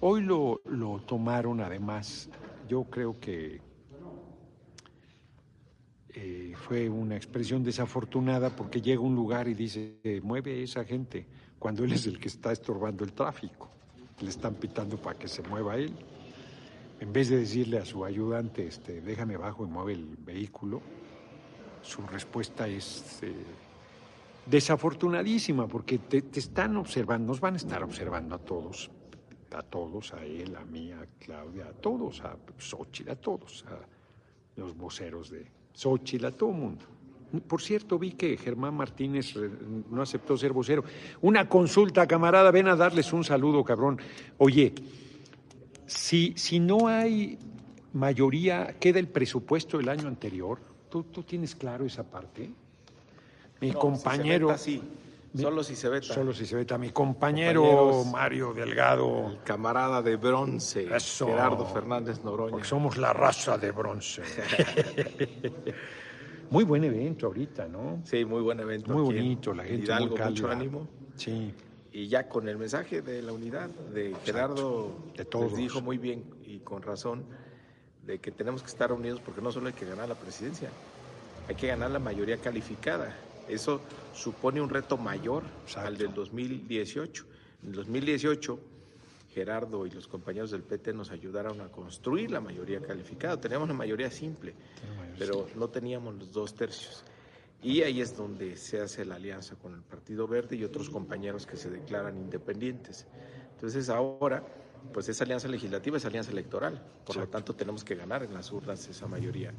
Hoy 0.00 0.22
lo, 0.22 0.62
lo 0.64 1.00
tomaron 1.00 1.60
además, 1.60 2.30
yo 2.68 2.84
creo 2.84 3.20
que 3.20 3.60
eh, 6.14 6.54
fue 6.56 6.88
una 6.88 7.16
expresión 7.16 7.62
desafortunada 7.62 8.50
porque 8.50 8.80
llega 8.80 9.00
un 9.00 9.14
lugar 9.14 9.46
y 9.46 9.54
dice, 9.54 10.00
mueve 10.22 10.62
esa 10.62 10.84
gente 10.84 11.26
cuando 11.58 11.84
él 11.84 11.92
es 11.92 12.06
el 12.06 12.18
que 12.18 12.28
está 12.28 12.50
estorbando 12.52 13.04
el 13.04 13.12
tráfico. 13.12 13.68
Le 14.20 14.30
están 14.30 14.54
pitando 14.54 14.96
para 14.96 15.18
que 15.18 15.28
se 15.28 15.42
mueva 15.42 15.76
él. 15.76 15.94
En 16.98 17.12
vez 17.12 17.28
de 17.28 17.38
decirle 17.38 17.78
a 17.78 17.84
su 17.84 18.04
ayudante, 18.04 18.66
este, 18.66 19.00
déjame 19.00 19.36
bajo 19.36 19.64
y 19.64 19.68
mueve 19.68 19.92
el 19.92 20.16
vehículo, 20.16 20.82
su 21.82 22.02
respuesta 22.02 22.68
es, 22.68 23.20
eh, 23.22 23.32
desafortunadísima, 24.46 25.66
porque 25.66 25.98
te, 25.98 26.24
están 26.34 26.76
observando, 26.76 27.28
nos 27.28 27.40
van 27.40 27.54
a 27.54 27.56
estar 27.56 27.82
observando 27.82 28.34
a 28.34 28.38
todos, 28.38 28.90
a 29.52 29.62
todos, 29.62 30.14
a 30.14 30.24
él, 30.24 30.56
a 30.56 30.64
mí, 30.64 30.92
a 30.92 31.06
Claudia, 31.18 31.66
a 31.66 31.72
todos, 31.72 32.20
a 32.20 32.36
Xochitl, 32.58 33.10
a 33.10 33.16
todos, 33.16 33.64
a 33.66 34.60
los 34.60 34.76
voceros 34.76 35.30
de 35.30 35.46
Xochitl, 35.74 36.26
a 36.26 36.30
todo 36.30 36.50
el 36.50 36.56
mundo. 36.56 36.84
Por 37.46 37.62
cierto, 37.62 37.98
vi 37.98 38.12
que 38.12 38.36
Germán 38.36 38.74
Martínez 38.74 39.34
no 39.90 40.02
aceptó 40.02 40.36
ser 40.36 40.52
vocero. 40.52 40.82
Una 41.20 41.48
consulta, 41.48 42.06
camarada, 42.06 42.50
ven 42.50 42.66
a 42.66 42.74
darles 42.74 43.12
un 43.12 43.22
saludo, 43.22 43.62
cabrón. 43.62 44.00
Oye, 44.38 44.74
si, 45.86 46.32
si 46.36 46.58
no 46.58 46.88
hay 46.88 47.38
mayoría, 47.92 48.76
queda 48.80 48.98
el 48.98 49.08
presupuesto 49.08 49.78
del 49.78 49.88
año 49.88 50.08
anterior. 50.08 50.58
¿Tú, 50.88 51.04
tú 51.04 51.22
tienes 51.22 51.54
claro 51.54 51.84
esa 51.84 52.02
parte? 52.02 52.50
Mi 53.60 53.72
compañero. 53.72 54.54
Solo 55.36 55.62
si 55.62 55.76
se 55.76 55.88
veta. 55.88 56.12
Solo 56.12 56.32
si 56.32 56.44
se 56.44 56.56
veta. 56.56 56.76
Mi 56.76 56.90
compañero 56.90 58.04
Mario 58.04 58.52
Delgado. 58.52 59.30
El 59.30 59.42
camarada 59.42 60.02
de 60.02 60.16
bronce. 60.16 60.88
Gerardo 60.88 61.66
Fernández 61.66 62.24
Noroña. 62.24 62.52
Porque 62.52 62.66
somos 62.66 62.96
la 62.96 63.12
raza 63.12 63.56
de 63.56 63.70
bronce. 63.70 64.22
muy 66.50 66.64
buen 66.64 66.82
evento 66.84 67.26
ahorita, 67.26 67.68
¿no? 67.68 68.00
Sí, 68.04 68.24
muy 68.24 68.42
buen 68.42 68.58
evento. 68.58 68.92
Muy 68.92 69.02
bonito, 69.02 69.54
la 69.54 69.64
gente 69.64 69.84
Hidalgo, 69.84 70.16
muy 70.16 70.26
mucho 70.26 70.50
ánimo. 70.50 70.88
Sí. 71.14 71.54
Y 71.92 72.08
ya 72.08 72.28
con 72.28 72.48
el 72.48 72.56
mensaje 72.56 73.02
de 73.02 73.22
la 73.22 73.32
unidad 73.32 73.68
de 73.68 74.14
Gerardo, 74.24 74.92
de 75.16 75.24
todos. 75.24 75.56
dijo 75.56 75.80
muy 75.80 75.98
bien 75.98 76.24
y 76.44 76.58
con 76.58 76.82
razón 76.82 77.24
de 78.04 78.18
que 78.18 78.30
tenemos 78.30 78.62
que 78.62 78.68
estar 78.68 78.92
unidos 78.92 79.20
porque 79.24 79.40
no 79.40 79.52
solo 79.52 79.68
hay 79.68 79.72
que 79.72 79.86
ganar 79.86 80.08
la 80.08 80.14
presidencia, 80.14 80.70
hay 81.48 81.54
que 81.54 81.68
ganar 81.68 81.90
la 81.90 81.98
mayoría 81.98 82.36
calificada. 82.38 83.16
Eso 83.50 83.80
supone 84.14 84.60
un 84.60 84.70
reto 84.70 84.96
mayor 84.96 85.42
al 85.76 85.98
del 85.98 86.14
2018. 86.14 87.24
En 87.62 87.68
el 87.70 87.74
2018, 87.74 88.58
Gerardo 89.34 89.86
y 89.86 89.90
los 89.90 90.06
compañeros 90.06 90.50
del 90.52 90.62
PT 90.62 90.92
nos 90.92 91.10
ayudaron 91.10 91.60
a 91.60 91.68
construir 91.68 92.30
la 92.30 92.40
mayoría 92.40 92.80
calificada. 92.80 93.40
Teníamos 93.40 93.68
la 93.68 93.74
mayoría 93.74 94.10
simple, 94.10 94.54
pero 95.18 95.48
no 95.56 95.68
teníamos 95.68 96.14
los 96.14 96.32
dos 96.32 96.54
tercios. 96.54 97.04
Y 97.62 97.82
ahí 97.82 98.00
es 98.00 98.16
donde 98.16 98.56
se 98.56 98.80
hace 98.80 99.04
la 99.04 99.16
alianza 99.16 99.56
con 99.56 99.74
el 99.74 99.82
Partido 99.82 100.26
Verde 100.26 100.56
y 100.56 100.64
otros 100.64 100.88
compañeros 100.88 101.44
que 101.44 101.56
se 101.56 101.70
declaran 101.70 102.16
independientes. 102.16 103.06
Entonces 103.54 103.90
ahora, 103.90 104.42
pues 104.94 105.08
esa 105.08 105.24
alianza 105.24 105.48
legislativa 105.48 105.98
es 105.98 106.04
alianza 106.06 106.30
electoral. 106.30 106.80
Por 107.04 107.16
lo 107.16 107.28
tanto, 107.28 107.54
tenemos 107.54 107.84
que 107.84 107.96
ganar 107.96 108.22
en 108.22 108.32
las 108.32 108.50
urnas 108.50 108.88
esa 108.88 109.06
mayoría 109.06 109.52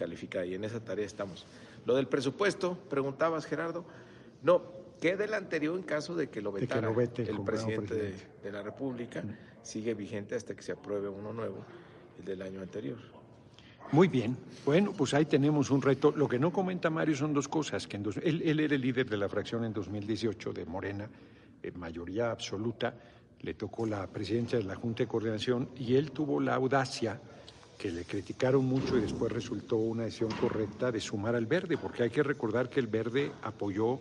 calificada 0.00 0.46
y 0.46 0.54
en 0.54 0.64
esa 0.64 0.80
tarea 0.80 1.04
estamos. 1.04 1.44
Lo 1.84 1.94
del 1.94 2.08
presupuesto, 2.08 2.74
preguntabas 2.88 3.44
Gerardo, 3.44 3.84
no, 4.42 4.62
queda 4.98 5.24
el 5.24 5.34
anterior 5.34 5.76
en 5.76 5.82
caso 5.82 6.14
de 6.14 6.30
que 6.30 6.40
lo 6.40 6.50
vetara 6.52 6.88
el 6.88 7.42
presidente, 7.44 8.14
De, 8.42 8.50
la 8.50 8.62
República, 8.62 9.20
mm. 9.20 9.36
sigue 9.62 9.92
vigente 9.92 10.34
hasta 10.34 10.54
que 10.54 10.62
se 10.62 10.72
apruebe 10.72 11.10
uno 11.10 11.34
nuevo, 11.34 11.66
el 12.18 12.24
del 12.24 12.40
año 12.40 12.62
anterior. 12.62 12.98
Muy 13.92 14.08
bien. 14.08 14.38
Bueno, 14.64 14.92
pues 14.96 15.12
ahí 15.12 15.26
tenemos 15.26 15.70
un 15.70 15.82
reto. 15.82 16.12
Lo 16.16 16.28
que 16.28 16.38
no 16.38 16.50
comenta 16.50 16.88
Mario 16.88 17.16
son 17.16 17.34
dos 17.34 17.48
cosas. 17.48 17.86
Que 17.86 17.96
él, 17.96 18.60
era 18.60 18.74
el 18.74 18.80
líder 18.80 19.08
de 19.10 19.16
la 19.16 19.28
fracción 19.28 19.64
en 19.64 19.72
2018 19.72 20.52
de 20.52 20.64
Morena, 20.64 21.10
en 21.62 21.78
mayoría 21.78 22.30
absoluta. 22.30 22.94
Le 23.40 23.54
tocó 23.54 23.86
la 23.86 24.06
presidencia 24.06 24.58
de 24.58 24.64
la 24.64 24.76
Junta 24.76 25.02
de 25.02 25.08
Coordinación 25.08 25.70
y 25.76 25.96
él 25.96 26.12
tuvo 26.12 26.40
la 26.40 26.54
audacia 26.54 27.20
que 27.80 27.90
le 27.90 28.04
criticaron 28.04 28.66
mucho 28.66 28.98
y 28.98 29.00
después 29.00 29.32
resultó 29.32 29.76
una 29.76 30.04
decisión 30.04 30.30
correcta 30.38 30.92
de 30.92 31.00
sumar 31.00 31.34
al 31.34 31.46
verde, 31.46 31.78
porque 31.78 32.02
hay 32.02 32.10
que 32.10 32.22
recordar 32.22 32.68
que 32.68 32.78
el 32.78 32.88
verde 32.88 33.32
apoyó 33.42 33.98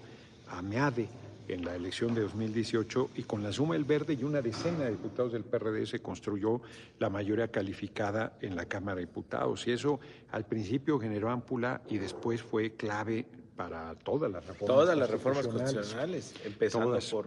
a 0.49 0.61
Meade 0.61 1.07
en 1.47 1.63
la 1.63 1.75
elección 1.75 2.13
de 2.13 2.21
2018 2.21 3.11
y 3.15 3.23
con 3.23 3.41
la 3.41 3.53
suma 3.53 3.75
del 3.75 3.85
verde 3.85 4.17
y 4.19 4.23
una 4.25 4.41
decena 4.41 4.83
de 4.83 4.91
diputados 4.91 5.31
del 5.31 5.45
PRD 5.45 5.85
se 5.85 6.01
construyó 6.01 6.61
la 6.99 7.09
mayoría 7.09 7.47
calificada 7.47 8.33
en 8.41 8.57
la 8.57 8.65
Cámara 8.65 8.97
de 8.97 9.05
Diputados. 9.05 9.65
Y 9.65 9.71
eso 9.71 10.01
al 10.31 10.45
principio 10.45 10.99
generó 10.99 11.29
ámpula 11.29 11.81
y 11.89 11.99
después 11.99 12.41
fue 12.41 12.73
clave 12.73 13.25
para 13.55 13.95
todas 13.95 14.29
las 14.29 14.45
reformas. 14.45 14.75
Todas 14.75 14.97
las 14.97 15.09
reformas 15.09 15.47
constitucionales, 15.47 16.33
empezando 16.43 16.99
por 17.11 17.25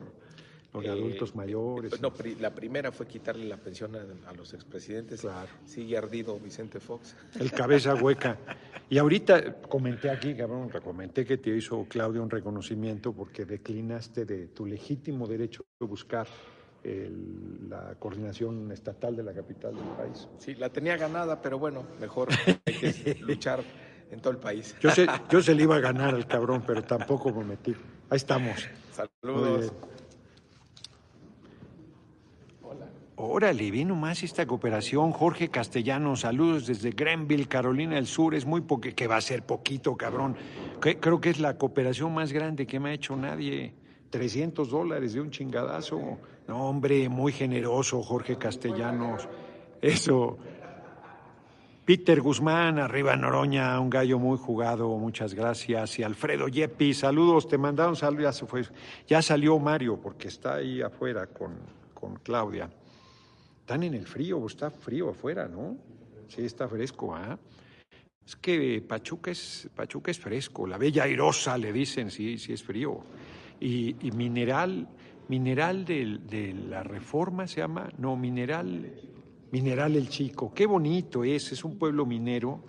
los 0.72 0.82
de 0.82 0.90
adultos 0.90 1.30
eh, 1.30 1.36
mayores. 1.36 2.00
No, 2.00 2.12
la 2.40 2.54
primera 2.54 2.92
fue 2.92 3.06
quitarle 3.06 3.44
la 3.46 3.56
pensión 3.56 3.94
a, 3.96 4.32
los 4.32 4.54
expresidentes. 4.54 5.20
Claro. 5.20 5.48
Sigue 5.64 5.96
ardido 5.96 6.38
Vicente 6.38 6.80
Fox. 6.80 7.14
El 7.38 7.52
cabeza 7.52 7.94
hueca. 7.94 8.38
Y 8.88 8.98
ahorita 8.98 9.62
comenté 9.62 10.10
aquí, 10.10 10.34
cabrón, 10.34 10.70
comenté 10.82 11.24
que 11.24 11.38
te 11.38 11.50
hizo 11.56 11.86
Claudia 11.88 12.20
un 12.20 12.30
reconocimiento 12.30 13.12
porque 13.12 13.44
declinaste 13.44 14.24
de 14.24 14.48
tu 14.48 14.66
legítimo 14.66 15.26
derecho 15.26 15.64
de 15.80 15.86
buscar 15.86 16.26
la 17.68 17.94
coordinación 17.98 18.72
estatal 18.72 19.14
de 19.14 19.22
la 19.22 19.32
capital 19.32 19.74
del 19.74 19.84
país. 19.84 20.28
Sí, 20.38 20.54
la 20.54 20.68
tenía 20.68 20.96
ganada, 20.96 21.40
pero 21.40 21.58
bueno, 21.58 21.86
mejor 22.00 22.28
hay 22.66 22.74
que 22.74 23.14
luchar 23.20 23.62
en 24.10 24.20
todo 24.20 24.32
el 24.32 24.38
país. 24.38 24.76
Yo, 24.80 24.90
sé, 24.90 25.06
yo 25.30 25.40
se 25.40 25.54
le 25.54 25.62
iba 25.62 25.76
a 25.76 25.80
ganar 25.80 26.14
al 26.14 26.26
cabrón, 26.26 26.64
pero 26.66 26.82
tampoco 26.82 27.32
me 27.32 27.44
metí. 27.44 27.74
Ahí 28.10 28.16
estamos. 28.16 28.68
Saludos. 28.92 29.72
Órale, 33.24 33.70
vino 33.70 33.94
más 33.94 34.24
esta 34.24 34.46
cooperación. 34.46 35.12
Jorge 35.12 35.48
Castellano, 35.48 36.16
saludos 36.16 36.66
desde 36.66 36.90
Grenville, 36.90 37.46
Carolina 37.46 37.94
del 37.94 38.08
Sur. 38.08 38.34
Es 38.34 38.44
muy 38.44 38.62
poquito, 38.62 38.96
que 38.96 39.06
va 39.06 39.14
a 39.14 39.20
ser 39.20 39.44
poquito, 39.44 39.96
cabrón. 39.96 40.36
creo 40.80 41.20
que 41.20 41.30
es 41.30 41.38
la 41.38 41.56
cooperación 41.56 42.12
más 42.12 42.32
grande 42.32 42.66
que 42.66 42.80
me 42.80 42.90
ha 42.90 42.94
hecho 42.94 43.14
nadie. 43.14 43.74
300 44.10 44.68
dólares 44.68 45.12
de 45.12 45.20
un 45.20 45.30
chingadazo. 45.30 46.18
No, 46.48 46.68
hombre, 46.68 47.08
muy 47.08 47.32
generoso, 47.32 48.02
Jorge 48.02 48.36
Castellanos. 48.38 49.28
Eso. 49.80 50.38
Peter 51.84 52.20
Guzmán, 52.20 52.80
arriba 52.80 53.14
Noroña, 53.14 53.78
un 53.78 53.88
gallo 53.88 54.18
muy 54.18 54.36
jugado, 54.36 54.88
muchas 54.98 55.32
gracias. 55.32 55.96
Y 56.00 56.02
Alfredo 56.02 56.48
Yeppi, 56.48 56.92
saludos, 56.92 57.46
te 57.46 57.56
mandaron 57.56 57.94
saludos, 57.94 58.44
ya. 58.50 58.72
Ya 59.06 59.22
salió 59.22 59.60
Mario, 59.60 60.00
porque 60.00 60.26
está 60.26 60.54
ahí 60.54 60.82
afuera 60.82 61.28
con, 61.28 61.52
con 61.94 62.16
Claudia. 62.16 62.68
Están 63.62 63.84
en 63.84 63.94
el 63.94 64.06
frío, 64.06 64.44
está 64.46 64.70
frío 64.70 65.08
afuera, 65.08 65.48
¿no? 65.48 65.78
Sí, 66.28 66.42
está 66.42 66.68
fresco, 66.68 67.14
¿ah? 67.14 67.38
Es 68.26 68.36
que 68.36 68.84
Pachuca 68.86 69.30
es, 69.30 69.70
Pachuca 69.74 70.10
es 70.10 70.18
fresco, 70.18 70.66
la 70.66 70.78
bella 70.78 71.04
airosa 71.04 71.56
le 71.56 71.72
dicen, 71.72 72.10
sí, 72.10 72.38
sí 72.38 72.52
es 72.52 72.62
frío. 72.62 73.00
Y, 73.60 73.94
mineral, 74.14 74.88
mineral 75.28 75.84
de, 75.84 76.18
de, 76.28 76.52
la 76.52 76.82
reforma 76.82 77.46
se 77.46 77.60
llama, 77.60 77.88
no, 77.98 78.16
mineral, 78.16 78.92
mineral 79.52 79.94
el 79.94 80.08
chico, 80.08 80.52
qué 80.52 80.66
bonito 80.66 81.22
es, 81.22 81.52
es 81.52 81.64
un 81.64 81.78
pueblo 81.78 82.04
minero 82.04 82.64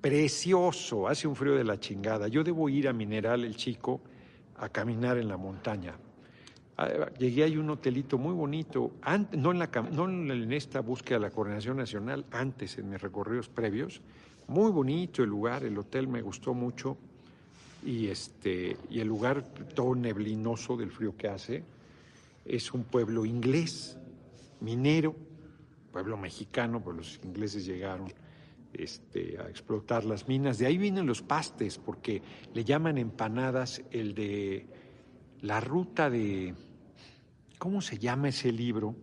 precioso, 0.00 1.08
hace 1.08 1.26
un 1.26 1.34
frío 1.34 1.56
de 1.56 1.64
la 1.64 1.80
chingada. 1.80 2.28
Yo 2.28 2.44
debo 2.44 2.68
ir 2.68 2.88
a 2.88 2.92
Mineral 2.92 3.44
el 3.44 3.56
Chico 3.56 4.00
a 4.56 4.68
caminar 4.68 5.18
en 5.18 5.28
la 5.28 5.36
montaña, 5.36 5.98
llegué 7.18 7.44
a 7.44 7.60
un 7.60 7.70
hotelito 7.70 8.18
muy 8.18 8.34
bonito, 8.34 8.92
no, 9.32 9.50
en 9.50 9.58
la, 9.58 9.66
no 9.92 10.08
en 10.08 10.52
esta 10.52 10.80
búsqueda 10.80 11.18
de 11.18 11.24
la 11.24 11.30
coordinación 11.30 11.76
nacional, 11.76 12.24
antes 12.30 12.78
en 12.78 12.90
mis 12.90 13.00
recorridos 13.00 13.48
previos. 13.48 14.00
Muy 14.46 14.70
bonito 14.70 15.22
el 15.22 15.28
lugar, 15.28 15.64
el 15.64 15.76
hotel 15.76 16.08
me 16.08 16.22
gustó 16.22 16.54
mucho 16.54 16.96
y, 17.84 18.06
este, 18.06 18.76
y 18.88 19.00
el 19.00 19.08
lugar 19.08 19.42
todo 19.74 19.94
neblinoso 19.94 20.76
del 20.76 20.90
frío 20.90 21.16
que 21.16 21.28
hace. 21.28 21.64
Es 22.44 22.72
un 22.72 22.84
pueblo 22.84 23.26
inglés, 23.26 23.98
minero, 24.60 25.14
pueblo 25.92 26.16
mexicano, 26.16 26.80
pues 26.80 26.96
los 26.96 27.20
ingleses 27.24 27.66
llegaron 27.66 28.12
este, 28.72 29.38
a 29.38 29.48
explotar 29.48 30.04
las 30.04 30.28
minas. 30.28 30.58
De 30.58 30.66
ahí 30.66 30.78
vienen 30.78 31.06
los 31.06 31.22
pastes, 31.22 31.76
porque 31.76 32.22
le 32.54 32.64
llaman 32.64 32.98
empanadas 32.98 33.82
el 33.90 34.14
de 34.14 34.66
la 35.40 35.60
ruta 35.60 36.08
de 36.08 36.54
¿Cómo 37.58 37.80
se 37.80 37.98
llama 37.98 38.28
ese 38.28 38.52
libro? 38.52 38.94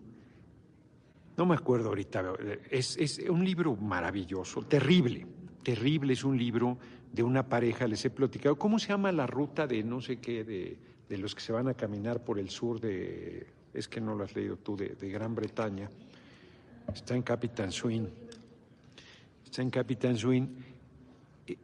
No 1.37 1.45
me 1.45 1.55
acuerdo 1.55 1.89
ahorita. 1.89 2.33
Es, 2.69 3.19
un 3.29 3.43
libro 3.43 3.75
maravilloso, 3.75 4.63
terrible, 4.63 5.27
terrible. 5.61 6.13
Es 6.13 6.23
un 6.23 6.37
libro 6.37 6.77
de 7.11 7.23
una 7.23 7.47
pareja, 7.47 7.87
les 7.87 8.03
he 8.05 8.09
platicado. 8.09 8.57
¿Cómo 8.57 8.79
se 8.79 8.89
llama 8.89 9.11
la 9.11 9.27
ruta 9.27 9.67
de 9.67 9.83
no 9.83 9.99
sé 10.01 10.17
qué, 10.17 10.43
de, 10.43 11.17
los 11.17 11.35
que 11.35 11.41
se 11.41 11.51
van 11.51 11.67
a 11.67 11.73
caminar 11.73 12.23
por 12.23 12.39
el 12.39 12.49
sur 12.49 12.79
de, 12.79 13.45
es 13.73 13.87
que 13.87 13.99
no 13.99 14.15
lo 14.15 14.23
has 14.23 14.35
leído 14.35 14.57
tú, 14.57 14.77
de, 14.77 14.89
de 14.89 15.09
Gran 15.09 15.35
Bretaña? 15.35 15.89
Está 16.93 17.15
en 17.15 17.23
Capitán 17.23 17.71
Swing. 17.71 18.07
Está 19.43 19.61
en 19.61 19.69
Capitán 19.69 20.15
Swing 20.15 20.47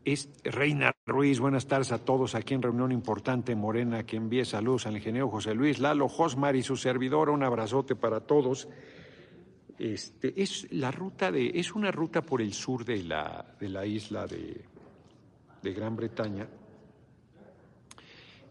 es 0.06 0.30
Reina 0.44 0.94
Ruiz, 1.06 1.39
buenas 1.39 1.67
tardes 1.67 1.91
a 1.91 2.04
todos 2.04 2.36
aquí 2.36 2.54
en 2.54 2.62
reunión 2.62 2.91
importante 2.91 3.56
Morena, 3.56 4.06
que 4.06 4.17
envíe 4.17 4.46
saludos 4.46 4.86
al 4.86 4.98
ingeniero 4.98 5.30
José 5.30 5.56
Luis 5.56 5.80
Lalo 5.80 6.08
Josmar 6.08 6.56
y 6.56 6.63
su 6.63 6.78
servidor, 6.78 7.30
un 7.30 7.44
abrazote 7.44 7.96
para 7.96 8.22
todos. 8.22 8.67
Este, 9.80 10.39
es 10.39 10.72
la 10.72 10.91
ruta 10.91 11.32
de, 11.32 11.52
es 11.56 11.74
una 11.74 11.91
ruta 11.91 12.22
por 12.22 12.41
el 12.41 12.54
sur 12.54 12.86
de 12.86 13.04
la, 13.04 13.56
de 13.60 13.70
la 13.70 13.86
isla 13.86 14.28
de, 14.28 14.63
de 15.63 15.74
Gran 15.74 15.96
Bretaña. 15.96 16.48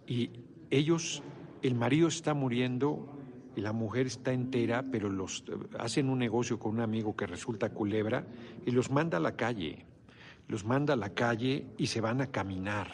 Y 0.06 0.30
ellos, 0.70 1.22
el 1.62 1.76
marido 1.76 2.08
está 2.08 2.34
muriendo 2.34 3.06
y 3.54 3.60
la 3.60 3.72
mujer 3.72 4.06
está 4.06 4.32
entera, 4.32 4.84
pero 4.90 5.08
los 5.08 5.44
hacen 5.78 6.08
un 6.08 6.18
negocio 6.18 6.58
con 6.58 6.72
un 6.72 6.80
amigo 6.80 7.14
que 7.14 7.26
resulta 7.26 7.70
culebra 7.70 8.26
y 8.66 8.72
los 8.72 8.90
manda 8.90 9.18
a 9.18 9.20
la 9.20 9.36
calle. 9.36 9.86
Los 10.50 10.64
manda 10.64 10.94
a 10.94 10.96
la 10.96 11.10
calle 11.10 11.64
y 11.78 11.86
se 11.86 12.00
van 12.00 12.20
a 12.20 12.26
caminar 12.26 12.90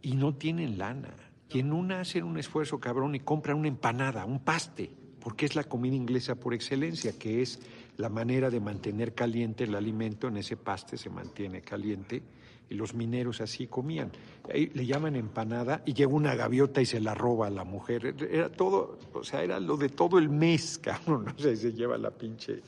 y 0.00 0.14
no 0.14 0.36
tienen 0.36 0.78
lana. 0.78 1.12
Y 1.50 1.58
en 1.58 1.72
una 1.72 2.02
hacen 2.02 2.22
un 2.22 2.38
esfuerzo 2.38 2.78
cabrón 2.78 3.16
y 3.16 3.18
compran 3.18 3.58
una 3.58 3.66
empanada, 3.66 4.24
un 4.24 4.38
paste, 4.38 4.88
porque 5.18 5.44
es 5.44 5.56
la 5.56 5.64
comida 5.64 5.96
inglesa 5.96 6.36
por 6.36 6.54
excelencia, 6.54 7.18
que 7.18 7.42
es 7.42 7.58
la 7.96 8.08
manera 8.08 8.48
de 8.48 8.60
mantener 8.60 9.12
caliente 9.12 9.64
el 9.64 9.74
alimento, 9.74 10.28
en 10.28 10.36
ese 10.36 10.56
paste 10.56 10.96
se 10.96 11.10
mantiene 11.10 11.62
caliente 11.62 12.22
y 12.70 12.74
los 12.74 12.94
mineros 12.94 13.40
así 13.40 13.66
comían. 13.66 14.12
Le 14.54 14.86
llaman 14.86 15.16
empanada 15.16 15.82
y 15.84 15.94
llega 15.94 16.12
una 16.12 16.36
gaviota 16.36 16.80
y 16.80 16.86
se 16.86 17.00
la 17.00 17.16
roba 17.16 17.48
a 17.48 17.50
la 17.50 17.64
mujer. 17.64 18.14
Era 18.30 18.52
todo, 18.52 19.00
o 19.12 19.24
sea, 19.24 19.42
era 19.42 19.58
lo 19.58 19.76
de 19.76 19.88
todo 19.88 20.16
el 20.16 20.28
mes, 20.28 20.78
cabrón. 20.82 21.24
No 21.24 21.36
sé, 21.36 21.56
se 21.56 21.72
lleva 21.72 21.98
la 21.98 22.12
pinche. 22.12 22.60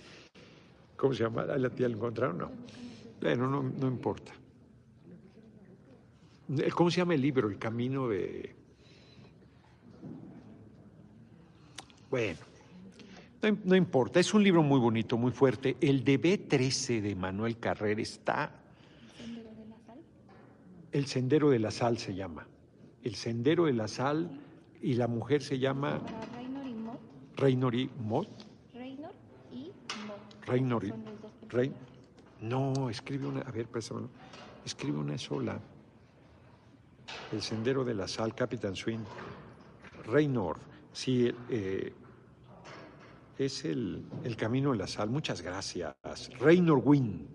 ¿Cómo 0.97 1.15
se 1.15 1.23
llama? 1.23 1.45
¿La 1.45 1.71
tía 1.71 1.89
la 1.89 1.95
encontraron? 1.95 2.39
No. 2.39 2.84
Bueno, 3.25 3.49
no, 3.49 3.63
no 3.63 3.89
importa. 3.89 4.35
¿Cómo 6.75 6.91
se 6.91 6.99
llama 6.99 7.15
el 7.15 7.23
libro? 7.23 7.49
El 7.49 7.59
camino 7.59 8.07
de. 8.07 8.55
Bueno, 12.11 12.39
no, 13.41 13.59
no, 13.65 13.77
importa, 13.77 14.21
es 14.21 14.35
un 14.35 14.45
libro 14.45 14.63
muy 14.63 14.79
bonito, 14.79 15.17
muy 15.17 15.33
fuerte. 15.33 15.79
El 15.81 16.05
de 16.05 16.21
B13 16.21 17.01
de 17.01 17.17
Manuel 17.17 17.59
Carrera 17.59 18.03
está 18.03 18.61
el 20.93 21.07
Sendero 21.07 21.49
de 21.49 21.59
la 21.59 21.71
Sal 21.71 21.97
se 21.97 22.15
llama. 22.15 22.47
El 23.03 23.15
Sendero 23.15 23.65
de 23.65 23.73
la 23.73 23.89
Sal 23.89 24.39
y 24.83 24.95
la 24.95 25.09
mujer 25.09 25.43
se 25.43 25.59
llama... 25.59 25.99
Reynor 26.37 26.67
y 26.67 26.75
Mott. 26.75 27.01
Reynor 27.37 27.75
y 27.75 27.91
Mott. 28.01 28.29
Reynor 30.47 30.85
y 30.85 30.93
Rey... 31.49 31.73
No, 32.45 32.91
escribe 32.91 33.27
una... 33.27 33.41
A 33.41 33.51
ver. 33.51 33.69
Escribe 34.65 34.99
una 34.99 35.17
sola. 35.17 35.59
El 37.33 37.41
Sendero 37.41 37.85
de 37.85 37.95
la 37.95 38.07
Sal, 38.07 38.35
Capitán 38.35 38.77
Swing. 38.77 39.05
Reynor. 40.05 40.59
Sí, 40.93 41.33
eh, 41.49 41.93
es 43.39 43.65
el, 43.65 44.05
el, 44.25 44.37
Camino 44.37 44.73
de 44.73 44.79
la 44.79 44.87
Sal. 44.87 45.09
Muchas 45.09 45.41
gracias. 45.41 45.95
Reynor 46.39 46.83
Wynn. 46.85 47.27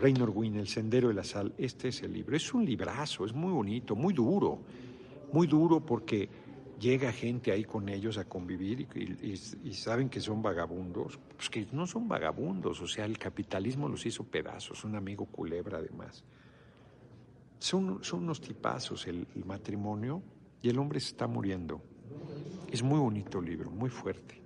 Reynor 0.00 0.30
Wynne, 0.30 0.58
El 0.60 0.68
Sendero 0.68 1.08
de 1.08 1.14
la 1.14 1.24
Sal. 1.24 1.54
Este 1.56 1.88
es 1.88 2.02
el 2.02 2.12
libro. 2.12 2.36
Es 2.36 2.52
un 2.52 2.64
librazo, 2.64 3.24
es 3.24 3.32
muy 3.32 3.52
bonito, 3.52 3.94
muy 3.94 4.12
duro. 4.12 4.58
Muy 5.32 5.46
duro 5.46 5.78
porque 5.80 6.28
llega 6.84 7.12
gente 7.12 7.50
ahí 7.50 7.64
con 7.64 7.88
ellos 7.88 8.18
a 8.18 8.24
convivir 8.26 8.86
y, 8.94 9.72
saben 9.72 10.10
que 10.10 10.20
son 10.20 10.42
vagabundos. 10.42 11.18
Pues 11.34 11.48
que 11.48 11.66
no 11.72 11.86
son 11.86 12.06
vagabundos, 12.06 12.80
o 12.82 12.86
sea, 12.86 13.06
el 13.06 13.18
capitalismo 13.18 13.88
los 13.88 14.04
hizo 14.04 14.24
pedazos. 14.24 14.84
Un 14.84 14.94
amigo 14.94 15.24
culebra, 15.24 15.78
además. 15.78 16.22
Son, 17.58 18.04
son 18.04 18.24
unos 18.24 18.42
tipazos 18.42 19.06
el, 19.06 19.26
matrimonio 19.46 20.22
y 20.60 20.68
el 20.68 20.78
hombre 20.78 21.00
se 21.00 21.08
está 21.08 21.26
muriendo. 21.26 21.82
Es 22.70 22.82
muy 22.82 22.98
bonito 22.98 23.38
el 23.38 23.46
libro, 23.46 23.70
muy 23.70 23.88
fuerte. 23.88 24.42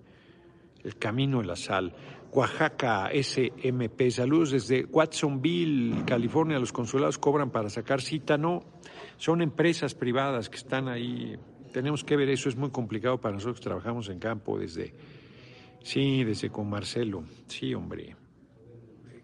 El 0.85 0.97
Camino 0.97 1.41
de 1.41 1.47
la 1.47 1.57
Sal. 1.57 1.93
Oaxaca 2.31 3.11
SMP. 3.13 4.13
Saludos 4.13 4.53
desde 4.53 4.85
Watsonville, 4.85 6.05
California. 6.05 6.59
Los 6.61 6.73
consulados 6.73 7.19
cobran 7.19 7.51
para 7.51 7.69
sacar 7.69 8.01
cita. 8.01 8.39
No, 8.39 8.63
son 9.17 9.43
empresas 9.43 9.97
privadas 9.97 10.49
que 10.49 10.57
están 10.57 10.87
ahí. 10.87 11.37
Tenemos 11.79 12.03
que 12.03 12.17
ver 12.17 12.29
eso. 12.29 12.49
Es 12.49 12.57
muy 12.57 12.71
complicado 12.71 13.21
para 13.21 13.35
nosotros 13.35 13.61
que 13.61 13.63
trabajamos 13.63 14.09
en 14.09 14.19
campo 14.19 14.59
desde. 14.59 14.93
Sí, 15.81 16.25
desde 16.25 16.51
con 16.51 16.69
Marcelo. 16.69 17.23
Sí, 17.47 17.73
hombre. 17.73 18.17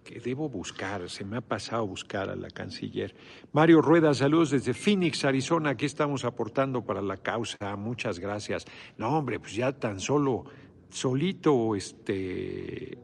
Que 0.05 0.21
debo 0.21 0.49
buscar, 0.49 1.11
se 1.11 1.25
me 1.25 1.39
ha 1.39 1.41
pasado 1.41 1.85
buscar 1.85 2.31
a 2.31 2.37
la 2.37 2.49
canciller. 2.51 3.13
Mario 3.51 3.83
Rueda, 3.83 4.15
saludos 4.15 4.51
desde 4.51 4.73
Phoenix, 4.73 5.25
Arizona. 5.25 5.71
Aquí 5.71 5.85
estamos 5.85 6.25
aportando 6.25 6.85
para 6.85 7.03
la 7.03 7.17
causa. 7.17 7.75
Muchas 7.75 8.21
gracias. 8.21 8.67
No, 8.99 9.19
hombre, 9.19 9.41
pues 9.41 9.57
ya 9.57 9.73
tan 9.73 9.99
solo 9.99 10.45
solito 10.91 11.75
este 11.75 12.97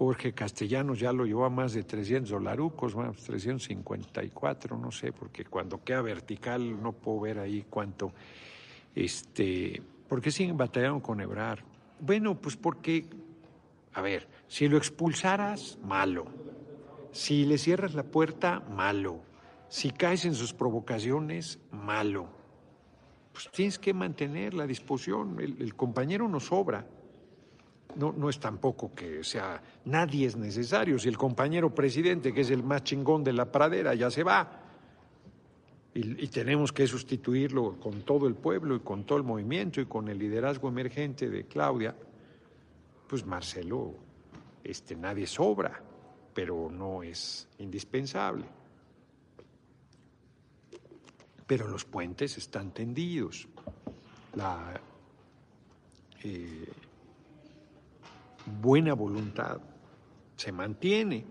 Jorge 0.00 0.32
Castellanos 0.32 0.98
ya 0.98 1.12
lo 1.12 1.26
llevó 1.26 1.44
a 1.44 1.50
más 1.50 1.74
de 1.74 1.82
300 1.82 2.30
dolarucos, 2.30 2.96
más 2.96 3.16
354, 3.18 4.78
no 4.78 4.90
sé, 4.90 5.12
porque 5.12 5.44
cuando 5.44 5.84
queda 5.84 6.00
vertical 6.00 6.82
no 6.82 6.92
puedo 6.92 7.20
ver 7.20 7.38
ahí 7.38 7.66
cuánto. 7.68 8.12
Este, 8.94 9.82
¿Por 10.08 10.22
qué 10.22 10.30
siguen 10.30 10.56
batallando 10.56 11.02
con 11.02 11.20
Ebrar? 11.20 11.62
Bueno, 12.00 12.40
pues 12.40 12.56
porque, 12.56 13.04
a 13.92 14.00
ver, 14.00 14.26
si 14.48 14.68
lo 14.68 14.78
expulsaras, 14.78 15.78
malo. 15.84 16.24
Si 17.12 17.44
le 17.44 17.58
cierras 17.58 17.92
la 17.92 18.04
puerta, 18.04 18.60
malo. 18.60 19.20
Si 19.68 19.90
caes 19.90 20.24
en 20.24 20.34
sus 20.34 20.54
provocaciones, 20.54 21.58
malo 21.70 22.40
pues 23.32 23.50
tienes 23.52 23.78
que 23.78 23.94
mantener 23.94 24.54
la 24.54 24.66
disposición. 24.66 25.38
El, 25.40 25.74
compañero 25.74 26.28
no 26.28 26.40
sobra. 26.40 26.86
No, 27.96 28.12
no 28.12 28.28
es 28.28 28.38
tampoco 28.38 28.94
que 28.94 29.24
sea, 29.24 29.62
nadie 29.84 30.26
es 30.26 30.36
necesario. 30.36 30.98
Si 30.98 31.08
el 31.08 31.18
compañero 31.18 31.74
presidente, 31.74 32.32
que 32.32 32.42
es 32.42 32.50
el 32.50 32.62
más 32.62 32.84
chingón 32.84 33.24
de 33.24 33.32
la 33.32 33.50
pradera, 33.50 33.94
ya 33.94 34.10
se 34.10 34.22
va, 34.22 34.60
y, 35.92 36.28
tenemos 36.28 36.72
que 36.72 36.86
sustituirlo 36.86 37.80
con 37.80 38.02
todo 38.02 38.28
el 38.28 38.36
pueblo 38.36 38.76
y 38.76 38.80
con 38.80 39.04
todo 39.04 39.18
el 39.18 39.24
movimiento 39.24 39.80
y 39.80 39.86
con 39.86 40.08
el 40.08 40.18
liderazgo 40.18 40.68
emergente 40.68 41.28
de 41.28 41.46
Claudia, 41.46 41.96
pues 43.08 43.26
Marcelo, 43.26 43.94
este, 44.62 44.94
nadie 44.94 45.26
sobra, 45.26 45.82
pero 46.32 46.70
no 46.70 47.02
es 47.02 47.48
indispensable 47.58 48.44
pero 51.50 51.66
los 51.66 51.84
puentes 51.84 52.38
están 52.38 52.70
tendidos. 52.70 53.48
La 54.36 54.80
eh, 56.22 56.68
buena 58.50 58.94
voluntad 58.94 59.60
se 60.36 60.52
mantiene. 60.52 61.24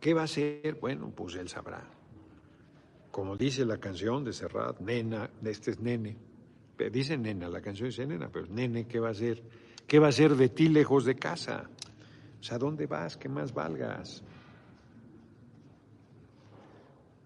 ¿Qué 0.00 0.12
va 0.12 0.22
a 0.22 0.24
hacer? 0.24 0.76
Bueno, 0.80 1.10
pues 1.14 1.36
él 1.36 1.48
sabrá. 1.48 1.82
Como 3.10 3.36
dice 3.36 3.64
la 3.64 3.78
canción 3.78 4.24
de 4.24 4.32
Serrat, 4.32 4.78
nena, 4.80 5.30
este 5.42 5.70
es 5.70 5.80
nene. 5.80 6.16
Dice 6.92 7.16
nena, 7.16 7.48
la 7.48 7.62
canción 7.62 7.88
dice 7.88 8.06
nena, 8.06 8.28
pero 8.28 8.46
nene, 8.46 8.86
¿qué 8.86 9.00
va 9.00 9.08
a 9.08 9.12
hacer? 9.12 9.42
¿Qué 9.86 9.98
va 9.98 10.06
a 10.06 10.08
hacer 10.10 10.34
de 10.34 10.48
ti 10.50 10.68
lejos 10.68 11.04
de 11.06 11.14
casa? 11.14 11.70
O 12.40 12.42
sea, 12.42 12.58
¿dónde 12.58 12.86
vas? 12.86 13.16
¿Qué 13.16 13.28
más 13.30 13.54
valgas? 13.54 14.22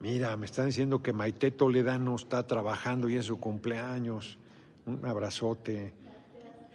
Mira, 0.00 0.36
me 0.36 0.46
están 0.46 0.66
diciendo 0.66 1.02
que 1.02 1.12
Maite 1.12 1.50
Toledano 1.50 2.14
está 2.14 2.46
trabajando 2.46 3.08
y 3.08 3.16
es 3.16 3.26
su 3.26 3.40
cumpleaños. 3.40 4.38
Un 4.86 5.04
abrazote. 5.04 5.92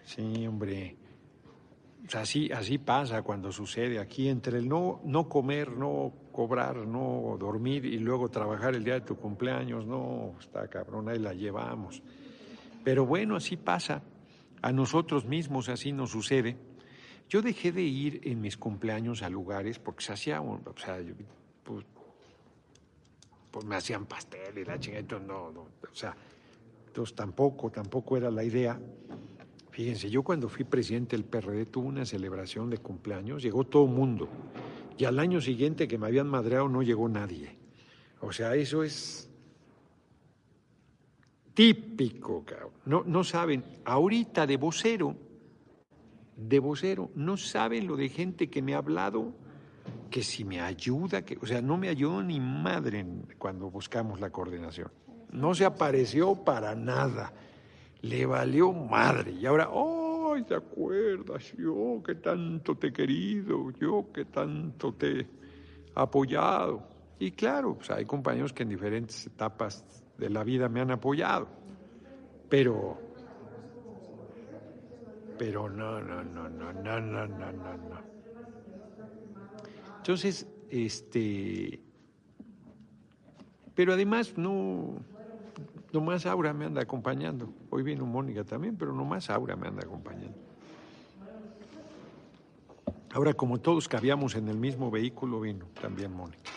Sí, 0.06 0.46
hombre. 0.48 0.98
así, 2.13 2.52
así 2.52 2.78
pasa 2.78 3.22
cuando 3.22 3.52
sucede 3.52 4.00
aquí, 4.00 4.28
entre 4.28 4.58
el 4.58 4.68
no, 4.68 5.02
no 5.06 5.30
comer, 5.30 5.72
no 5.72 6.13
cobrar, 6.32 6.76
no 6.88 7.38
dormir 7.39 7.86
y 7.86 8.00
luego 8.00 8.30
trabajar 8.30 8.76
el 8.76 8.84
día 8.84 8.96
de 8.96 9.02
tu 9.02 9.16
cumpleaños, 9.16 9.86
no, 9.86 10.36
está 10.39 10.68
cabrón, 10.68 11.10
ahí 11.10 11.20
la 11.20 11.34
llevamos. 11.34 12.02
Pero 12.84 13.06
bueno, 13.06 13.36
así 13.36 13.58
pasa. 13.58 14.02
A 14.62 14.72
nosotros 14.72 15.26
mismos 15.26 15.68
así 15.68 15.92
nos 15.92 16.12
sucede. 16.12 16.58
Yo 17.30 17.42
dejé 17.42 17.72
de 17.72 17.82
ir 17.82 18.22
en 18.24 18.42
mis 18.42 18.58
cumpleaños 18.58 19.22
a 19.22 19.30
lugares 19.30 19.80
porque 19.80 20.04
se 20.04 20.13
hacía, 20.13 20.42
o 20.42 20.62
sea, 20.78 21.00
pues, 21.63 21.86
pues 23.52 23.66
me 23.66 23.76
hacían 23.76 24.06
pastel 24.06 24.58
y 24.58 24.66
la 24.66 24.80
chingada, 24.80 25.20
no, 25.20 25.52
no, 25.52 25.62
o 25.62 25.96
sea, 25.96 26.16
entonces 26.88 27.16
tampoco, 27.16 27.72
tampoco 27.72 28.18
era 28.18 28.30
la 28.30 28.44
idea. 28.44 28.80
Fíjense, 29.73 30.07
yo 30.07 30.21
cuando 30.21 30.49
fui 30.49 30.65
presidente 30.65 31.15
del 31.15 31.25
PRD 31.25 31.65
tuve 31.65 31.88
una 31.88 32.05
celebración 32.05 32.69
de 32.69 32.77
cumpleaños, 32.77 33.41
llegó 33.41 33.63
todo 33.63 33.86
el 33.86 33.91
mundo, 33.91 34.29
y 34.99 35.05
al 35.05 35.17
año 35.17 35.41
siguiente 35.41 35.88
que 35.88 35.97
me 35.97 36.05
habían 36.05 36.27
madreado 36.27 36.69
no 36.69 36.83
llegó 36.83 37.09
nadie. 37.09 37.57
O 38.21 38.31
sea, 38.31 38.53
eso 38.53 38.83
es 38.83 39.31
típico, 41.55 42.45
cabrón. 42.45 42.69
No, 42.86 43.03
no 43.03 43.23
saben, 43.23 43.63
ahorita 43.83 44.45
de 44.45 44.57
vocero, 44.57 45.15
de 46.38 46.59
vocero, 46.59 47.09
no 47.15 47.36
saben 47.36 47.88
lo 47.88 47.95
de 47.95 48.09
gente 48.09 48.51
que 48.51 48.62
me 48.62 48.75
ha 48.75 48.77
hablado 48.77 49.33
que 50.12 50.21
si 50.21 50.45
me 50.45 50.62
ayuda, 50.62 51.25
que, 51.25 51.36
o 51.41 51.47
sea, 51.47 51.63
no 51.63 51.77
me 51.77 51.89
ayudó 51.89 52.21
ni 52.21 52.39
madre 52.39 53.03
cuando 53.39 53.71
buscamos 53.71 54.19
la 54.19 54.29
coordinación. 54.29 54.91
No 55.31 55.55
se 55.55 55.65
apareció 55.65 56.36
para 56.36 56.75
nada. 56.75 57.33
Le 58.04 58.26
valió 58.26 58.72
madre. 58.74 59.32
Y 59.32 59.46
ahora, 59.46 59.70
¡ay, 59.72 60.44
te 60.44 60.56
acuerdas! 60.56 61.54
Yo 61.58 62.02
que 62.06 62.16
tanto 62.16 62.76
te 62.78 62.88
he 62.88 62.94
querido, 62.94 63.72
yo 63.72 64.12
que 64.13 64.26
tanto 64.26 64.94
te 64.94 65.22
he 65.22 65.28
apoyado. 65.96 66.89
Y 67.18 67.32
claro, 67.32 67.76
pues 67.76 67.89
hay 67.92 68.06
compañeros 68.06 68.52
que 68.52 68.63
en 68.63 68.70
diferentes 68.70 69.26
etapas 69.26 69.86
de 70.18 70.30
la 70.30 70.44
vida 70.44 70.68
me 70.68 70.82
han 70.82 70.92
apoyado, 70.92 71.48
pero, 72.50 73.00
pero 75.38 75.70
no, 75.70 76.02
no, 76.02 76.24
no, 76.24 76.50
no, 76.50 76.74
no, 76.74 77.00
no, 77.00 77.28
no, 77.28 77.52
no, 77.54 77.78
no. 77.78 78.02
Entonces, 79.98 80.46
este, 80.70 81.80
pero 83.74 83.94
además 83.94 84.38
no, 84.38 84.98
nomás 85.94 86.26
Aura 86.26 86.54
me 86.54 86.66
anda 86.66 86.82
acompañando. 86.82 87.54
Hoy 87.75 87.81
vino 87.81 88.05
Mónica 88.05 88.43
también, 88.43 88.77
pero 88.77 88.93
nomás 88.93 89.31
Aura 89.31 89.55
me 89.55 89.67
anda 89.67 89.81
acompañando. 89.83 90.38
Ahora, 93.12 93.33
como 93.33 93.59
todos 93.59 93.88
cabíamos 93.88 94.36
en 94.36 94.47
el 94.47 94.57
mismo 94.57 94.91
vehículo, 94.91 95.41
vino 95.41 95.65
también 95.81 96.13
Mónica. 96.13 96.51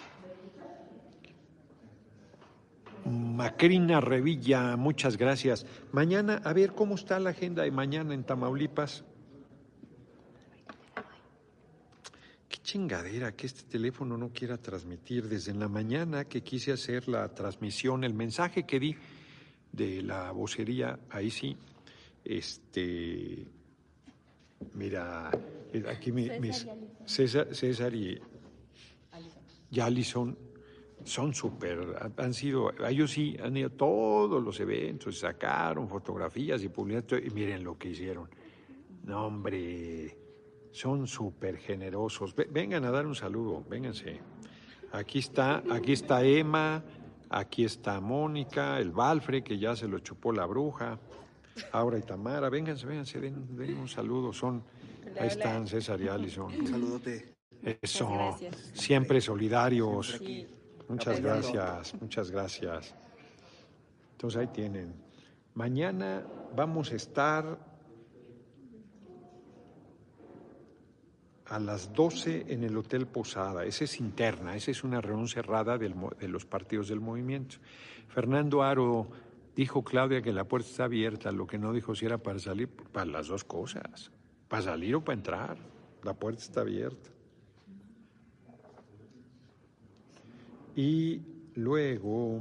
Macrina 3.07 4.03
Revilla, 4.03 4.77
muchas 4.77 5.17
gracias. 5.17 5.65
Mañana, 5.91 6.43
a 6.45 6.53
ver 6.53 6.75
cómo 6.75 6.97
está 6.97 7.19
la 7.19 7.31
agenda 7.31 7.63
de 7.63 7.71
mañana 7.71 8.13
en 8.13 8.23
Tamaulipas. 8.23 9.03
Qué 12.47 12.59
chingadera 12.59 13.33
que 13.33 13.47
este 13.47 13.63
teléfono 13.63 14.19
no 14.19 14.29
quiera 14.35 14.59
transmitir 14.59 15.31
desde 15.31 15.55
la 15.55 15.69
mañana 15.69 16.27
que 16.27 16.43
quise 16.43 16.73
hacer 16.73 17.09
la 17.09 17.27
transmisión, 17.33 18.05
el 18.05 18.13
mensaje 18.13 18.67
que 18.67 18.79
di 18.79 18.97
de 19.77 20.03
la 20.03 20.33
vocería, 20.33 20.99
ahí 21.11 21.31
sí, 21.31 21.57
este, 22.25 23.47
mira, 24.75 25.31
aquí 25.89 26.13
mis 26.13 26.67
César, 27.05 27.95
y, 27.95 28.21
Alison 29.79 30.37
son 31.05 31.35
súper, 31.35 31.79
han 32.17 32.35
sido, 32.35 32.73
ellos 32.89 33.11
sí 33.11 33.37
han 33.41 33.57
ido 33.57 33.69
a 33.69 33.71
todos 33.71 34.43
los 34.43 34.59
eventos, 34.59 35.19
sacaron 35.19 35.89
fotografías 35.89 36.63
y 36.63 36.69
publicaron, 36.69 37.25
y 37.25 37.31
miren 37.31 37.63
lo 37.63 37.79
que 37.79 37.91
hicieron. 37.91 38.29
No, 39.05 39.27
hombre, 39.27 40.17
son 40.73 41.07
súper 41.07 41.59
generosos. 41.59 42.35
Vengan 42.35 42.85
a 42.85 42.91
dar 42.91 43.07
un 43.07 43.15
saludo, 43.15 43.65
vénganse. 43.69 44.19
Aquí 44.93 45.21
está, 45.21 45.63
aquí 45.71 45.93
está 45.93 46.25
Emma, 46.25 46.83
aquí 47.31 47.65
está 47.65 48.01
Mónica, 48.01 48.79
el 48.79 48.91
Balfre, 48.91 49.43
que 49.43 49.59
ya 49.59 49.75
se 49.77 49.89
lo 49.89 49.99
chupó 50.01 50.33
la 50.33 50.47
bruja. 50.47 50.99
Aura 51.73 51.99
y 51.99 52.03
Tamara, 52.03 52.51
vénganse, 52.51 52.87
vénganse, 52.87 53.21
den, 53.21 53.37
un 53.79 53.89
saludo. 53.89 54.33
Son, 54.33 54.63
ahí 55.19 55.29
están 55.29 55.67
César 55.67 56.01
y 56.01 56.09
Alison. 56.09 56.53
Un 56.55 56.67
saludote. 56.67 57.35
Eso, 57.81 58.37
siempre 58.75 59.21
solidarios. 59.21 60.21
Muchas 60.89 61.21
gracias, 61.21 61.95
muchas 62.01 62.31
gracias. 62.31 62.95
Entonces 64.13 64.41
ahí 64.41 64.47
tienen. 64.49 64.95
Mañana 65.55 66.25
vamos 66.55 66.93
a 66.93 66.97
estar 66.97 67.59
a 71.49 71.59
las 71.61 71.93
12 71.93 72.47
en 72.49 72.65
el 72.65 72.77
Hotel 72.77 73.07
Posada. 73.07 73.65
Esa 73.65 73.85
es 73.85 74.01
interna, 74.01 74.57
esa 74.57 74.71
es 74.71 74.83
una 74.85 75.01
reunión 75.01 75.29
cerrada 75.29 75.79
de 75.79 76.29
los 76.29 76.45
partidos 76.45 76.89
del 76.89 77.01
movimiento. 77.01 77.57
Fernando 78.09 78.63
Aro 78.63 79.09
dijo, 79.55 79.85
Claudia, 79.85 80.23
que 80.23 80.33
la 80.33 80.45
puerta 80.45 80.69
está 80.69 80.85
abierta. 80.85 81.31
Lo 81.33 81.47
que 81.47 81.59
no 81.59 81.73
dijo 81.73 81.95
si 81.95 82.07
era 82.07 82.19
para 82.19 82.39
salir, 82.39 82.69
para 82.69 83.07
las 83.07 83.29
dos 83.29 83.45
cosas, 83.45 84.11
para 84.49 84.63
salir 84.63 84.95
o 84.97 85.05
para 85.05 85.17
entrar. 85.17 85.57
La 86.03 86.15
puerta 86.15 86.43
está 86.43 86.61
abierta. 86.61 87.11
Y 90.75 91.23
luego... 91.55 92.41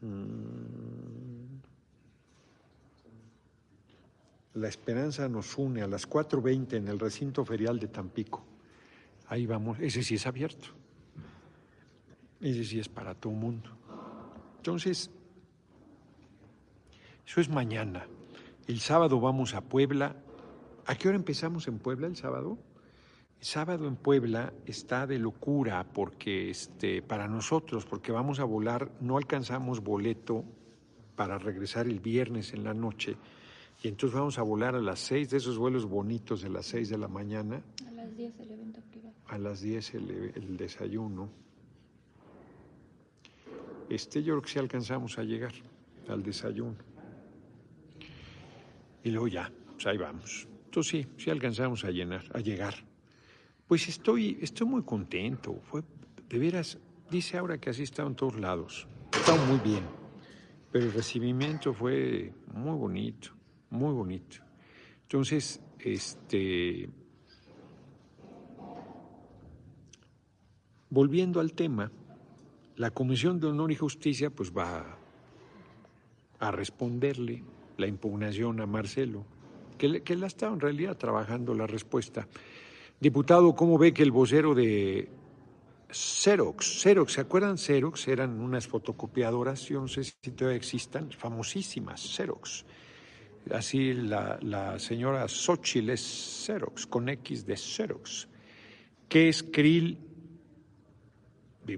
Mm, 0.00 0.47
la 4.58 4.68
esperanza 4.68 5.28
nos 5.28 5.56
une 5.56 5.82
a 5.82 5.86
las 5.86 6.08
4.20 6.08 6.74
en 6.74 6.88
el 6.88 6.98
recinto 6.98 7.44
ferial 7.44 7.78
de 7.78 7.88
Tampico. 7.88 8.44
Ahí 9.28 9.46
vamos, 9.46 9.78
ese 9.80 10.02
sí 10.02 10.16
es 10.16 10.26
abierto. 10.26 10.68
Ese 12.40 12.64
sí 12.64 12.78
es 12.78 12.88
para 12.88 13.14
todo 13.14 13.32
el 13.32 13.38
mundo. 13.38 13.70
Entonces, 14.56 15.10
eso 17.26 17.40
es 17.40 17.48
mañana. 17.48 18.06
El 18.66 18.80
sábado 18.80 19.20
vamos 19.20 19.54
a 19.54 19.60
Puebla. 19.60 20.16
¿A 20.86 20.94
qué 20.94 21.08
hora 21.08 21.16
empezamos 21.16 21.68
en 21.68 21.78
Puebla 21.78 22.06
el 22.06 22.16
sábado? 22.16 22.58
El 23.38 23.44
sábado 23.44 23.86
en 23.86 23.96
Puebla 23.96 24.52
está 24.66 25.06
de 25.06 25.18
locura 25.18 25.86
porque 25.92 26.50
este, 26.50 27.02
para 27.02 27.28
nosotros, 27.28 27.86
porque 27.86 28.12
vamos 28.12 28.40
a 28.40 28.44
volar, 28.44 28.90
no 29.00 29.16
alcanzamos 29.16 29.80
boleto 29.80 30.44
para 31.16 31.38
regresar 31.38 31.86
el 31.86 32.00
viernes 32.00 32.52
en 32.54 32.64
la 32.64 32.74
noche. 32.74 33.16
Y 33.82 33.88
entonces 33.88 34.18
vamos 34.18 34.38
a 34.38 34.42
volar 34.42 34.74
a 34.74 34.80
las 34.80 34.98
seis 34.98 35.30
de 35.30 35.36
esos 35.36 35.56
vuelos 35.56 35.84
bonitos 35.84 36.42
de 36.42 36.48
las 36.48 36.66
seis 36.66 36.88
de 36.88 36.98
la 36.98 37.08
mañana. 37.08 37.62
A 37.86 37.92
las 37.92 38.16
diez 38.16 38.38
el 38.40 38.50
evento 38.50 38.80
privado. 38.90 39.14
A 39.28 39.38
las 39.38 39.60
diez 39.60 39.94
el, 39.94 40.32
el 40.34 40.56
desayuno. 40.56 41.30
Este 43.88 44.22
yo 44.22 44.34
creo 44.34 44.42
que 44.42 44.50
sí 44.50 44.58
alcanzamos 44.58 45.18
a 45.18 45.22
llegar 45.22 45.52
al 46.08 46.22
desayuno. 46.22 46.76
Y 49.04 49.10
luego 49.10 49.28
ya, 49.28 49.50
pues 49.74 49.86
ahí 49.86 49.96
vamos. 49.96 50.48
Entonces 50.64 50.90
sí, 50.90 51.06
sí 51.16 51.30
alcanzamos 51.30 51.84
a 51.84 51.90
llenar, 51.90 52.24
a 52.34 52.40
llegar. 52.40 52.74
Pues 53.66 53.88
estoy, 53.88 54.38
estoy 54.40 54.66
muy 54.66 54.82
contento. 54.82 55.60
Fue, 55.62 55.82
de 56.28 56.38
veras, 56.38 56.78
dice 57.10 57.38
ahora 57.38 57.58
que 57.58 57.70
así 57.70 57.84
estado 57.84 58.08
en 58.08 58.16
todos 58.16 58.38
lados. 58.38 58.88
Está 59.12 59.36
muy 59.46 59.58
bien. 59.60 59.84
Pero 60.72 60.86
el 60.86 60.92
recibimiento 60.92 61.72
fue 61.72 62.32
muy 62.52 62.76
bonito, 62.76 63.30
muy 63.70 63.92
bonito. 63.92 64.38
Entonces, 65.02 65.60
este. 65.78 66.88
Volviendo 70.90 71.40
al 71.40 71.52
tema, 71.52 71.90
la 72.76 72.90
Comisión 72.90 73.38
de 73.40 73.48
Honor 73.48 73.70
y 73.72 73.76
Justicia 73.76 74.30
pues 74.30 74.52
va 74.52 74.98
a 76.38 76.50
responderle 76.50 77.44
la 77.76 77.86
impugnación 77.86 78.60
a 78.60 78.66
Marcelo, 78.66 79.24
que, 79.76 80.02
que 80.02 80.16
la 80.16 80.26
estado 80.26 80.54
en 80.54 80.60
realidad 80.60 80.96
trabajando 80.96 81.54
la 81.54 81.66
respuesta. 81.66 82.26
Diputado, 83.00 83.54
¿cómo 83.54 83.76
ve 83.76 83.92
que 83.92 84.02
el 84.02 84.10
vocero 84.10 84.54
de 84.54 85.08
Xerox, 85.90 86.82
Xerox, 86.82 87.12
¿se 87.12 87.20
acuerdan 87.20 87.58
Xerox? 87.58 88.08
Eran 88.08 88.40
unas 88.40 88.66
fotocopiadoras, 88.66 89.68
yo 89.68 89.80
no 89.80 89.88
sé 89.88 90.04
si 90.04 90.30
todavía 90.32 90.56
existan, 90.56 91.10
famosísimas, 91.12 92.00
Xerox. 92.00 92.64
Así 93.52 93.94
la, 93.94 94.78
señora 94.78 95.28
Xochitl 95.28 95.90
es 95.90 96.44
Xerox, 96.46 96.86
con 96.86 97.08
X 97.08 97.46
de 97.46 97.56
Xerox. 97.56 98.28
¿Qué 99.08 99.28
es 99.28 99.42
Krill? 99.42 99.98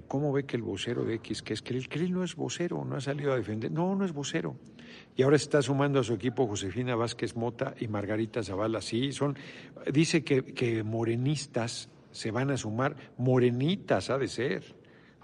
¿Cómo 0.07 0.31
ve 0.31 0.45
que 0.45 0.55
el 0.55 0.63
vocero 0.63 1.03
de 1.03 1.15
X, 1.15 1.41
que 1.41 1.53
es 1.53 1.61
Krill? 1.61 1.89
Krill 1.89 2.13
no 2.13 2.23
es 2.23 2.35
vocero, 2.35 2.85
no 2.85 2.95
ha 2.95 3.01
salido 3.01 3.33
a 3.33 3.37
defender. 3.37 3.71
No, 3.71 3.95
no 3.95 4.05
es 4.05 4.13
vocero. 4.13 4.55
Y 5.15 5.23
ahora 5.23 5.37
se 5.37 5.43
está 5.45 5.61
sumando 5.61 5.99
a 5.99 6.03
su 6.03 6.13
equipo 6.13 6.47
Josefina 6.47 6.95
Vázquez 6.95 7.35
Mota 7.35 7.75
y 7.79 7.87
Margarita 7.87 8.43
Zavala. 8.43 8.81
Sí, 8.81 9.11
son, 9.11 9.37
dice 9.91 10.23
que, 10.23 10.83
morenistas 10.83 11.89
se 12.11 12.31
van 12.31 12.51
a 12.51 12.57
sumar, 12.57 12.95
morenitas 13.17 14.09
ha 14.09 14.17
de 14.17 14.27
ser, 14.27 14.75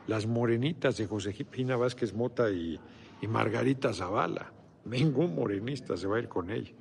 las 0.08 0.26
morenitas 0.26 0.98
de 0.98 1.08
Josefina 1.08 1.76
Vázquez 1.76 2.14
Mota 2.14 2.50
y, 2.50 2.80
Margarita 3.28 3.94
Zavala. 3.94 4.54
Ningún 4.90 5.36
morenista 5.36 5.98
se 5.98 6.08
va 6.08 6.18
a 6.18 6.20
ir 6.20 6.28
con 6.28 6.50
ella. 6.50 6.72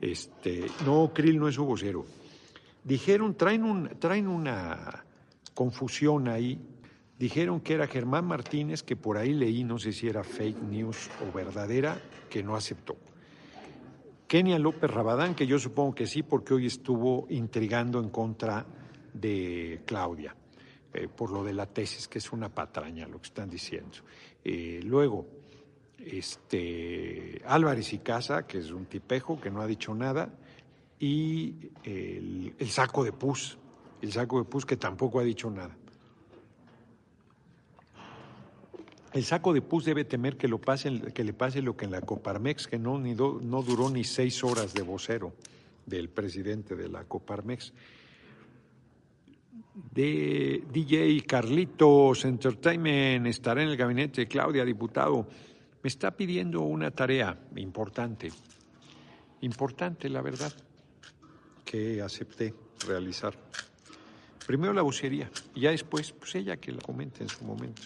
Este, 0.00 0.66
no, 0.84 1.12
Krill 1.14 1.38
no 1.38 1.48
es 1.48 1.54
su 1.54 1.64
vocero. 1.64 2.04
Dijeron, 2.82 3.34
traen, 3.34 3.64
un, 3.64 3.88
traen 3.98 4.28
una 4.28 5.04
confusión 5.54 6.28
ahí 6.28 6.60
Dijeron 7.18 7.60
que 7.60 7.74
era 7.74 7.86
Germán 7.86 8.26
Martínez, 8.26 8.82
que 8.82 8.96
por 8.96 9.16
ahí 9.16 9.32
leí, 9.32 9.62
no 9.62 9.78
sé 9.78 9.92
si 9.92 10.08
era 10.08 10.24
fake 10.24 10.62
news 10.62 11.08
o 11.22 11.32
verdadera, 11.32 12.00
que 12.28 12.42
no 12.42 12.56
aceptó. 12.56 12.96
Kenia 14.26 14.58
López 14.58 14.90
Rabadán, 14.90 15.36
que 15.36 15.46
yo 15.46 15.58
supongo 15.60 15.94
que 15.94 16.06
sí, 16.06 16.24
porque 16.24 16.54
hoy 16.54 16.66
estuvo 16.66 17.26
intrigando 17.30 18.00
en 18.00 18.10
contra 18.10 18.66
de 19.12 19.82
Claudia, 19.84 20.34
eh, 20.92 21.06
por 21.06 21.30
lo 21.30 21.44
de 21.44 21.54
la 21.54 21.66
tesis, 21.66 22.08
que 22.08 22.18
es 22.18 22.32
una 22.32 22.48
patraña 22.48 23.06
lo 23.06 23.20
que 23.20 23.28
están 23.28 23.48
diciendo. 23.48 23.98
Eh, 24.42 24.80
luego, 24.82 25.26
este, 26.06 27.42
Álvarez 27.46 27.92
y 27.92 27.98
Casa, 27.98 28.46
que 28.46 28.58
es 28.58 28.70
un 28.70 28.86
tipejo 28.86 29.40
que 29.40 29.50
no 29.50 29.60
ha 29.60 29.66
dicho 29.66 29.94
nada, 29.94 30.30
y 30.98 31.70
el, 31.82 32.70
saco 32.70 33.04
de 33.04 33.12
pus, 33.12 33.58
el 34.00 34.12
saco 34.12 34.38
de 34.38 34.44
pus 34.44 34.64
que 34.64 34.76
tampoco 34.76 35.20
ha 35.20 35.24
dicho 35.24 35.50
nada. 35.50 35.76
El 39.12 39.24
saco 39.24 39.52
de 39.52 39.62
pus 39.62 39.84
debe 39.84 40.04
temer 40.04 40.36
que, 40.36 40.48
lo 40.48 40.60
pase, 40.60 41.12
que 41.12 41.22
le 41.22 41.32
pase 41.32 41.62
lo 41.62 41.76
que 41.76 41.84
en 41.84 41.92
la 41.92 42.00
Coparmex, 42.00 42.66
que 42.66 42.78
no, 42.78 42.98
no 42.98 43.62
duró 43.62 43.90
ni 43.90 44.02
seis 44.02 44.42
horas 44.42 44.74
de 44.74 44.82
vocero 44.82 45.34
del 45.86 46.08
presidente 46.08 46.74
de 46.74 46.88
la 46.88 47.04
Coparmex. 47.04 47.72
De 49.92 50.64
DJ 50.72 51.20
Carlitos 51.26 52.24
Entertainment 52.24 53.26
estará 53.26 53.62
en 53.62 53.68
el 53.68 53.76
gabinete 53.76 54.22
de 54.22 54.28
Claudia, 54.28 54.64
diputado. 54.64 55.26
Me 55.84 55.88
está 55.88 56.16
pidiendo 56.16 56.62
una 56.62 56.90
tarea 56.90 57.38
importante, 57.56 58.32
importante 59.42 60.08
la 60.08 60.22
verdad, 60.22 60.50
que 61.62 62.00
acepté 62.00 62.54
realizar. 62.86 63.34
Primero 64.46 64.72
la 64.72 64.80
vocería 64.80 65.30
y 65.54 65.60
ya 65.60 65.72
después, 65.72 66.10
pues 66.12 66.36
ella 66.36 66.56
que 66.56 66.72
la 66.72 66.80
comente 66.80 67.22
en 67.22 67.28
su 67.28 67.44
momento. 67.44 67.82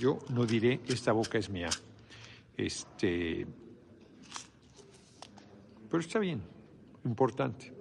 Yo 0.00 0.18
no 0.30 0.44
diré, 0.44 0.80
esta 0.88 1.12
boca 1.12 1.38
es 1.38 1.48
mía. 1.48 1.70
Este, 2.56 3.46
pero 5.88 6.00
está 6.00 6.18
bien, 6.18 6.42
importante. 7.04 7.72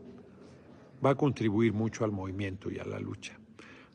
Va 1.03 1.09
a 1.09 1.15
contribuir 1.15 1.73
mucho 1.73 2.05
al 2.05 2.11
movimiento 2.11 2.69
y 2.69 2.77
a 2.77 2.83
la 2.83 2.99
lucha. 2.99 3.39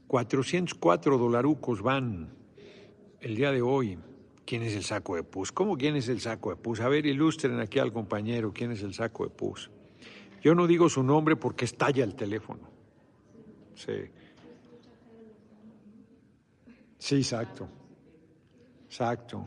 404 0.09 1.18
dolarucos 1.18 1.83
van 1.83 2.31
el 3.20 3.37
día 3.37 3.53
de 3.53 3.62
hoy. 3.62 3.96
¿Quién 4.46 4.62
es 4.62 4.74
el 4.74 4.85
saco 4.85 5.16
de 5.16 5.22
pus? 5.22 5.52
¿Cómo 5.52 5.76
quién 5.76 5.96
es 5.96 6.09
el 6.09 6.20
saco 6.20 6.50
de 6.50 6.57
pus? 6.57 6.80
A 6.80 6.88
ver, 6.88 7.07
ilustren 7.07 7.59
aquí 7.61 7.78
al 7.78 7.92
compañero 7.92 8.52
quién 8.52 8.72
es 8.72 8.83
el 8.83 8.92
saco 8.92 9.24
de 9.24 9.30
pus. 9.30 9.70
Yo 10.42 10.54
no 10.54 10.66
digo 10.66 10.88
su 10.88 11.02
nombre 11.02 11.37
porque 11.37 11.64
estalla 11.64 12.04
el 12.04 12.14
teléfono. 12.14 12.68
Sí. 13.74 14.11
Sí, 16.98 17.16
exacto. 17.16 17.68
Exacto. 18.85 19.46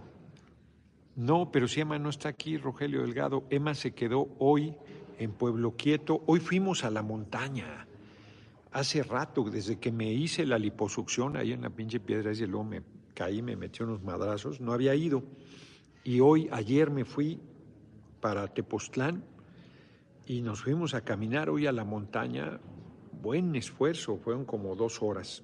No, 1.15 1.51
pero 1.51 1.67
si 1.67 1.81
Emma 1.81 1.97
no 1.97 2.09
está 2.09 2.29
aquí, 2.29 2.57
Rogelio 2.57 3.01
Delgado, 3.01 3.45
Emma 3.49 3.73
se 3.73 3.93
quedó 3.93 4.27
hoy 4.39 4.75
en 5.17 5.31
Pueblo 5.31 5.75
Quieto. 5.75 6.23
Hoy 6.27 6.39
fuimos 6.39 6.83
a 6.83 6.91
la 6.91 7.01
montaña. 7.01 7.87
Hace 8.71 9.01
rato, 9.01 9.43
desde 9.43 9.79
que 9.79 9.91
me 9.91 10.11
hice 10.11 10.45
la 10.45 10.59
liposucción 10.59 11.37
ahí 11.37 11.53
en 11.53 11.61
la 11.61 11.69
pinche 11.69 11.99
piedra, 11.99 12.31
y 12.33 12.45
luego 12.45 12.69
caí, 13.17 13.41
me 13.41 13.55
metí 13.55 13.81
unos 13.81 14.03
madrazos, 14.03 14.61
no 14.61 14.73
había 14.73 14.93
ido. 14.93 15.23
Y 16.03 16.19
hoy, 16.19 16.47
ayer 16.51 16.91
me 16.91 17.03
fui 17.03 17.39
para 18.21 18.47
Tepoztlán 18.47 19.23
y 20.27 20.43
nos 20.43 20.61
fuimos 20.61 20.93
a 20.93 21.01
caminar 21.01 21.49
hoy 21.49 21.65
a 21.65 21.71
la 21.71 21.83
montaña. 21.83 22.59
Buen 23.19 23.55
esfuerzo, 23.55 24.17
fueron 24.17 24.45
como 24.45 24.75
dos 24.75 25.01
horas. 25.01 25.43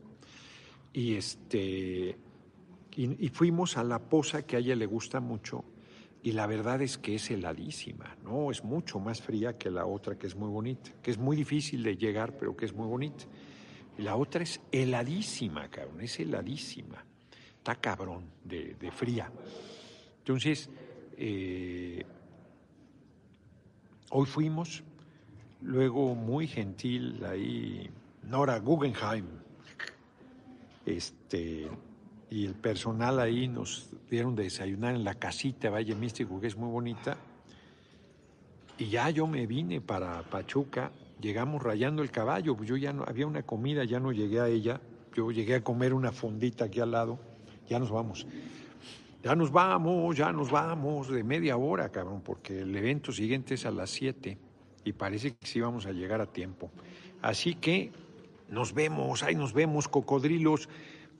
Y 0.94 1.16
este 1.16 2.16
y, 2.96 3.30
fuimos 3.30 3.76
a 3.78 3.84
la 3.84 3.98
poza 3.98 4.46
que 4.46 4.56
a 4.56 4.60
ella 4.60 4.76
le 4.76 4.86
gusta 4.86 5.20
mucho 5.20 5.66
y 6.22 6.34
la 6.34 6.46
verdad 6.46 6.80
es 6.84 7.00
que 7.00 7.16
es 7.16 7.32
heladísima, 7.32 8.16
¿no? 8.24 8.52
Es 8.52 8.64
mucho 8.64 9.00
más 9.00 9.20
fría 9.20 9.58
que 9.58 9.72
la 9.72 9.88
otra 9.88 10.16
que 10.16 10.28
es 10.28 10.36
muy 10.36 10.50
bonita, 10.50 10.92
que 11.02 11.10
es 11.10 11.18
muy 11.18 11.36
difícil 11.36 11.82
de 11.82 11.98
llegar, 11.98 12.38
pero 12.38 12.56
que 12.56 12.66
es 12.66 12.74
muy 12.74 12.88
bonita. 12.88 13.26
La 13.98 14.16
otra 14.16 14.44
es 14.44 14.62
heladísima, 14.72 15.70
cabrón, 15.70 16.02
es 16.02 16.20
heladísima. 16.20 17.04
Está 17.64 17.76
cabrón 17.76 18.26
de, 18.44 18.92
fría. 18.92 19.32
Entonces, 20.18 20.70
eh, 21.16 22.06
hoy 24.10 24.26
fuimos, 24.26 24.84
luego 25.62 26.14
muy 26.14 26.46
gentil 26.46 27.24
ahí, 27.24 27.90
Nora 28.24 28.60
Guggenheim, 28.60 29.28
este 30.86 31.70
y 32.30 32.46
el 32.46 32.56
personal 32.56 33.22
ahí 33.22 33.48
nos 33.48 33.92
dieron 34.10 34.36
de 34.36 34.44
desayunar 34.44 34.96
en 34.96 35.06
la 35.06 35.16
casita 35.16 35.70
Valle 35.70 35.96
Místico, 35.96 36.42
que 36.42 36.48
es 36.48 36.58
muy 36.58 36.70
bonita. 36.70 37.16
Y 38.78 38.90
ya 38.90 39.10
yo 39.10 39.26
me 39.26 39.48
vine 39.48 39.80
para 39.80 40.22
Pachuca, 40.24 40.92
llegamos 41.22 41.64
rayando 41.64 42.04
el 42.04 42.12
caballo, 42.12 42.58
pues 42.58 42.68
yo 42.68 42.76
ya 42.76 42.92
no, 42.92 43.06
había 43.08 43.26
una 43.26 43.44
comida, 43.44 43.86
ya 43.86 44.02
no 44.02 44.12
llegué 44.12 44.42
a 44.42 44.50
ella, 44.50 44.82
yo 45.16 45.32
llegué 45.32 45.56
a 45.56 45.64
comer 45.64 45.94
una 45.94 46.12
fondita 46.12 46.66
aquí 46.66 46.82
al 46.82 46.92
lado, 46.92 47.20
ya 47.74 47.80
nos 47.80 47.90
vamos. 47.90 48.28
Ya 49.24 49.36
nos 49.36 49.52
vamos, 49.52 50.16
ya 50.16 50.32
nos 50.32 50.52
vamos, 50.52 51.08
de 51.08 51.24
media 51.24 51.58
hora, 51.58 51.90
cabrón, 51.90 52.22
porque 52.22 52.60
el 52.60 52.76
evento 52.76 53.12
siguiente 53.12 53.56
es 53.56 53.66
a 53.66 53.72
las 53.72 53.90
7 53.90 54.38
y 54.84 54.94
parece 54.94 55.36
que 55.36 55.48
sí 55.48 55.60
vamos 55.60 55.88
a 55.88 55.92
llegar 55.92 56.22
a 56.22 56.28
tiempo. 56.28 56.70
Así 57.24 57.56
que 57.56 57.92
nos 58.48 58.76
vemos, 58.76 59.24
ahí 59.24 59.34
nos 59.34 59.54
vemos, 59.54 59.88
cocodrilos. 59.88 60.70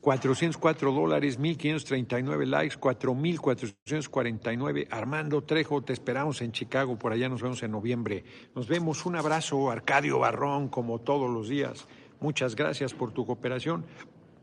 404 0.02 0.92
dólares, 0.92 1.40
1.539 1.40 2.46
likes, 2.46 2.78
4.449. 2.78 4.88
Armando 4.92 5.44
Trejo, 5.44 5.82
te 5.82 5.94
esperamos 5.94 6.42
en 6.42 6.52
Chicago, 6.52 7.00
por 7.00 7.14
allá 7.14 7.30
nos 7.30 7.42
vemos 7.42 7.64
en 7.64 7.72
noviembre. 7.72 8.26
Nos 8.54 8.68
vemos, 8.68 9.06
un 9.06 9.16
abrazo, 9.16 9.72
Arcadio 9.72 10.20
Barrón, 10.20 10.68
como 10.68 11.00
todos 11.00 11.32
los 11.32 11.48
días. 11.48 11.88
Muchas 12.20 12.58
gracias 12.58 12.94
por 12.94 13.14
tu 13.14 13.26
cooperación. 13.26 13.86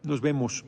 Nos 0.02 0.22
vemos. 0.22 0.64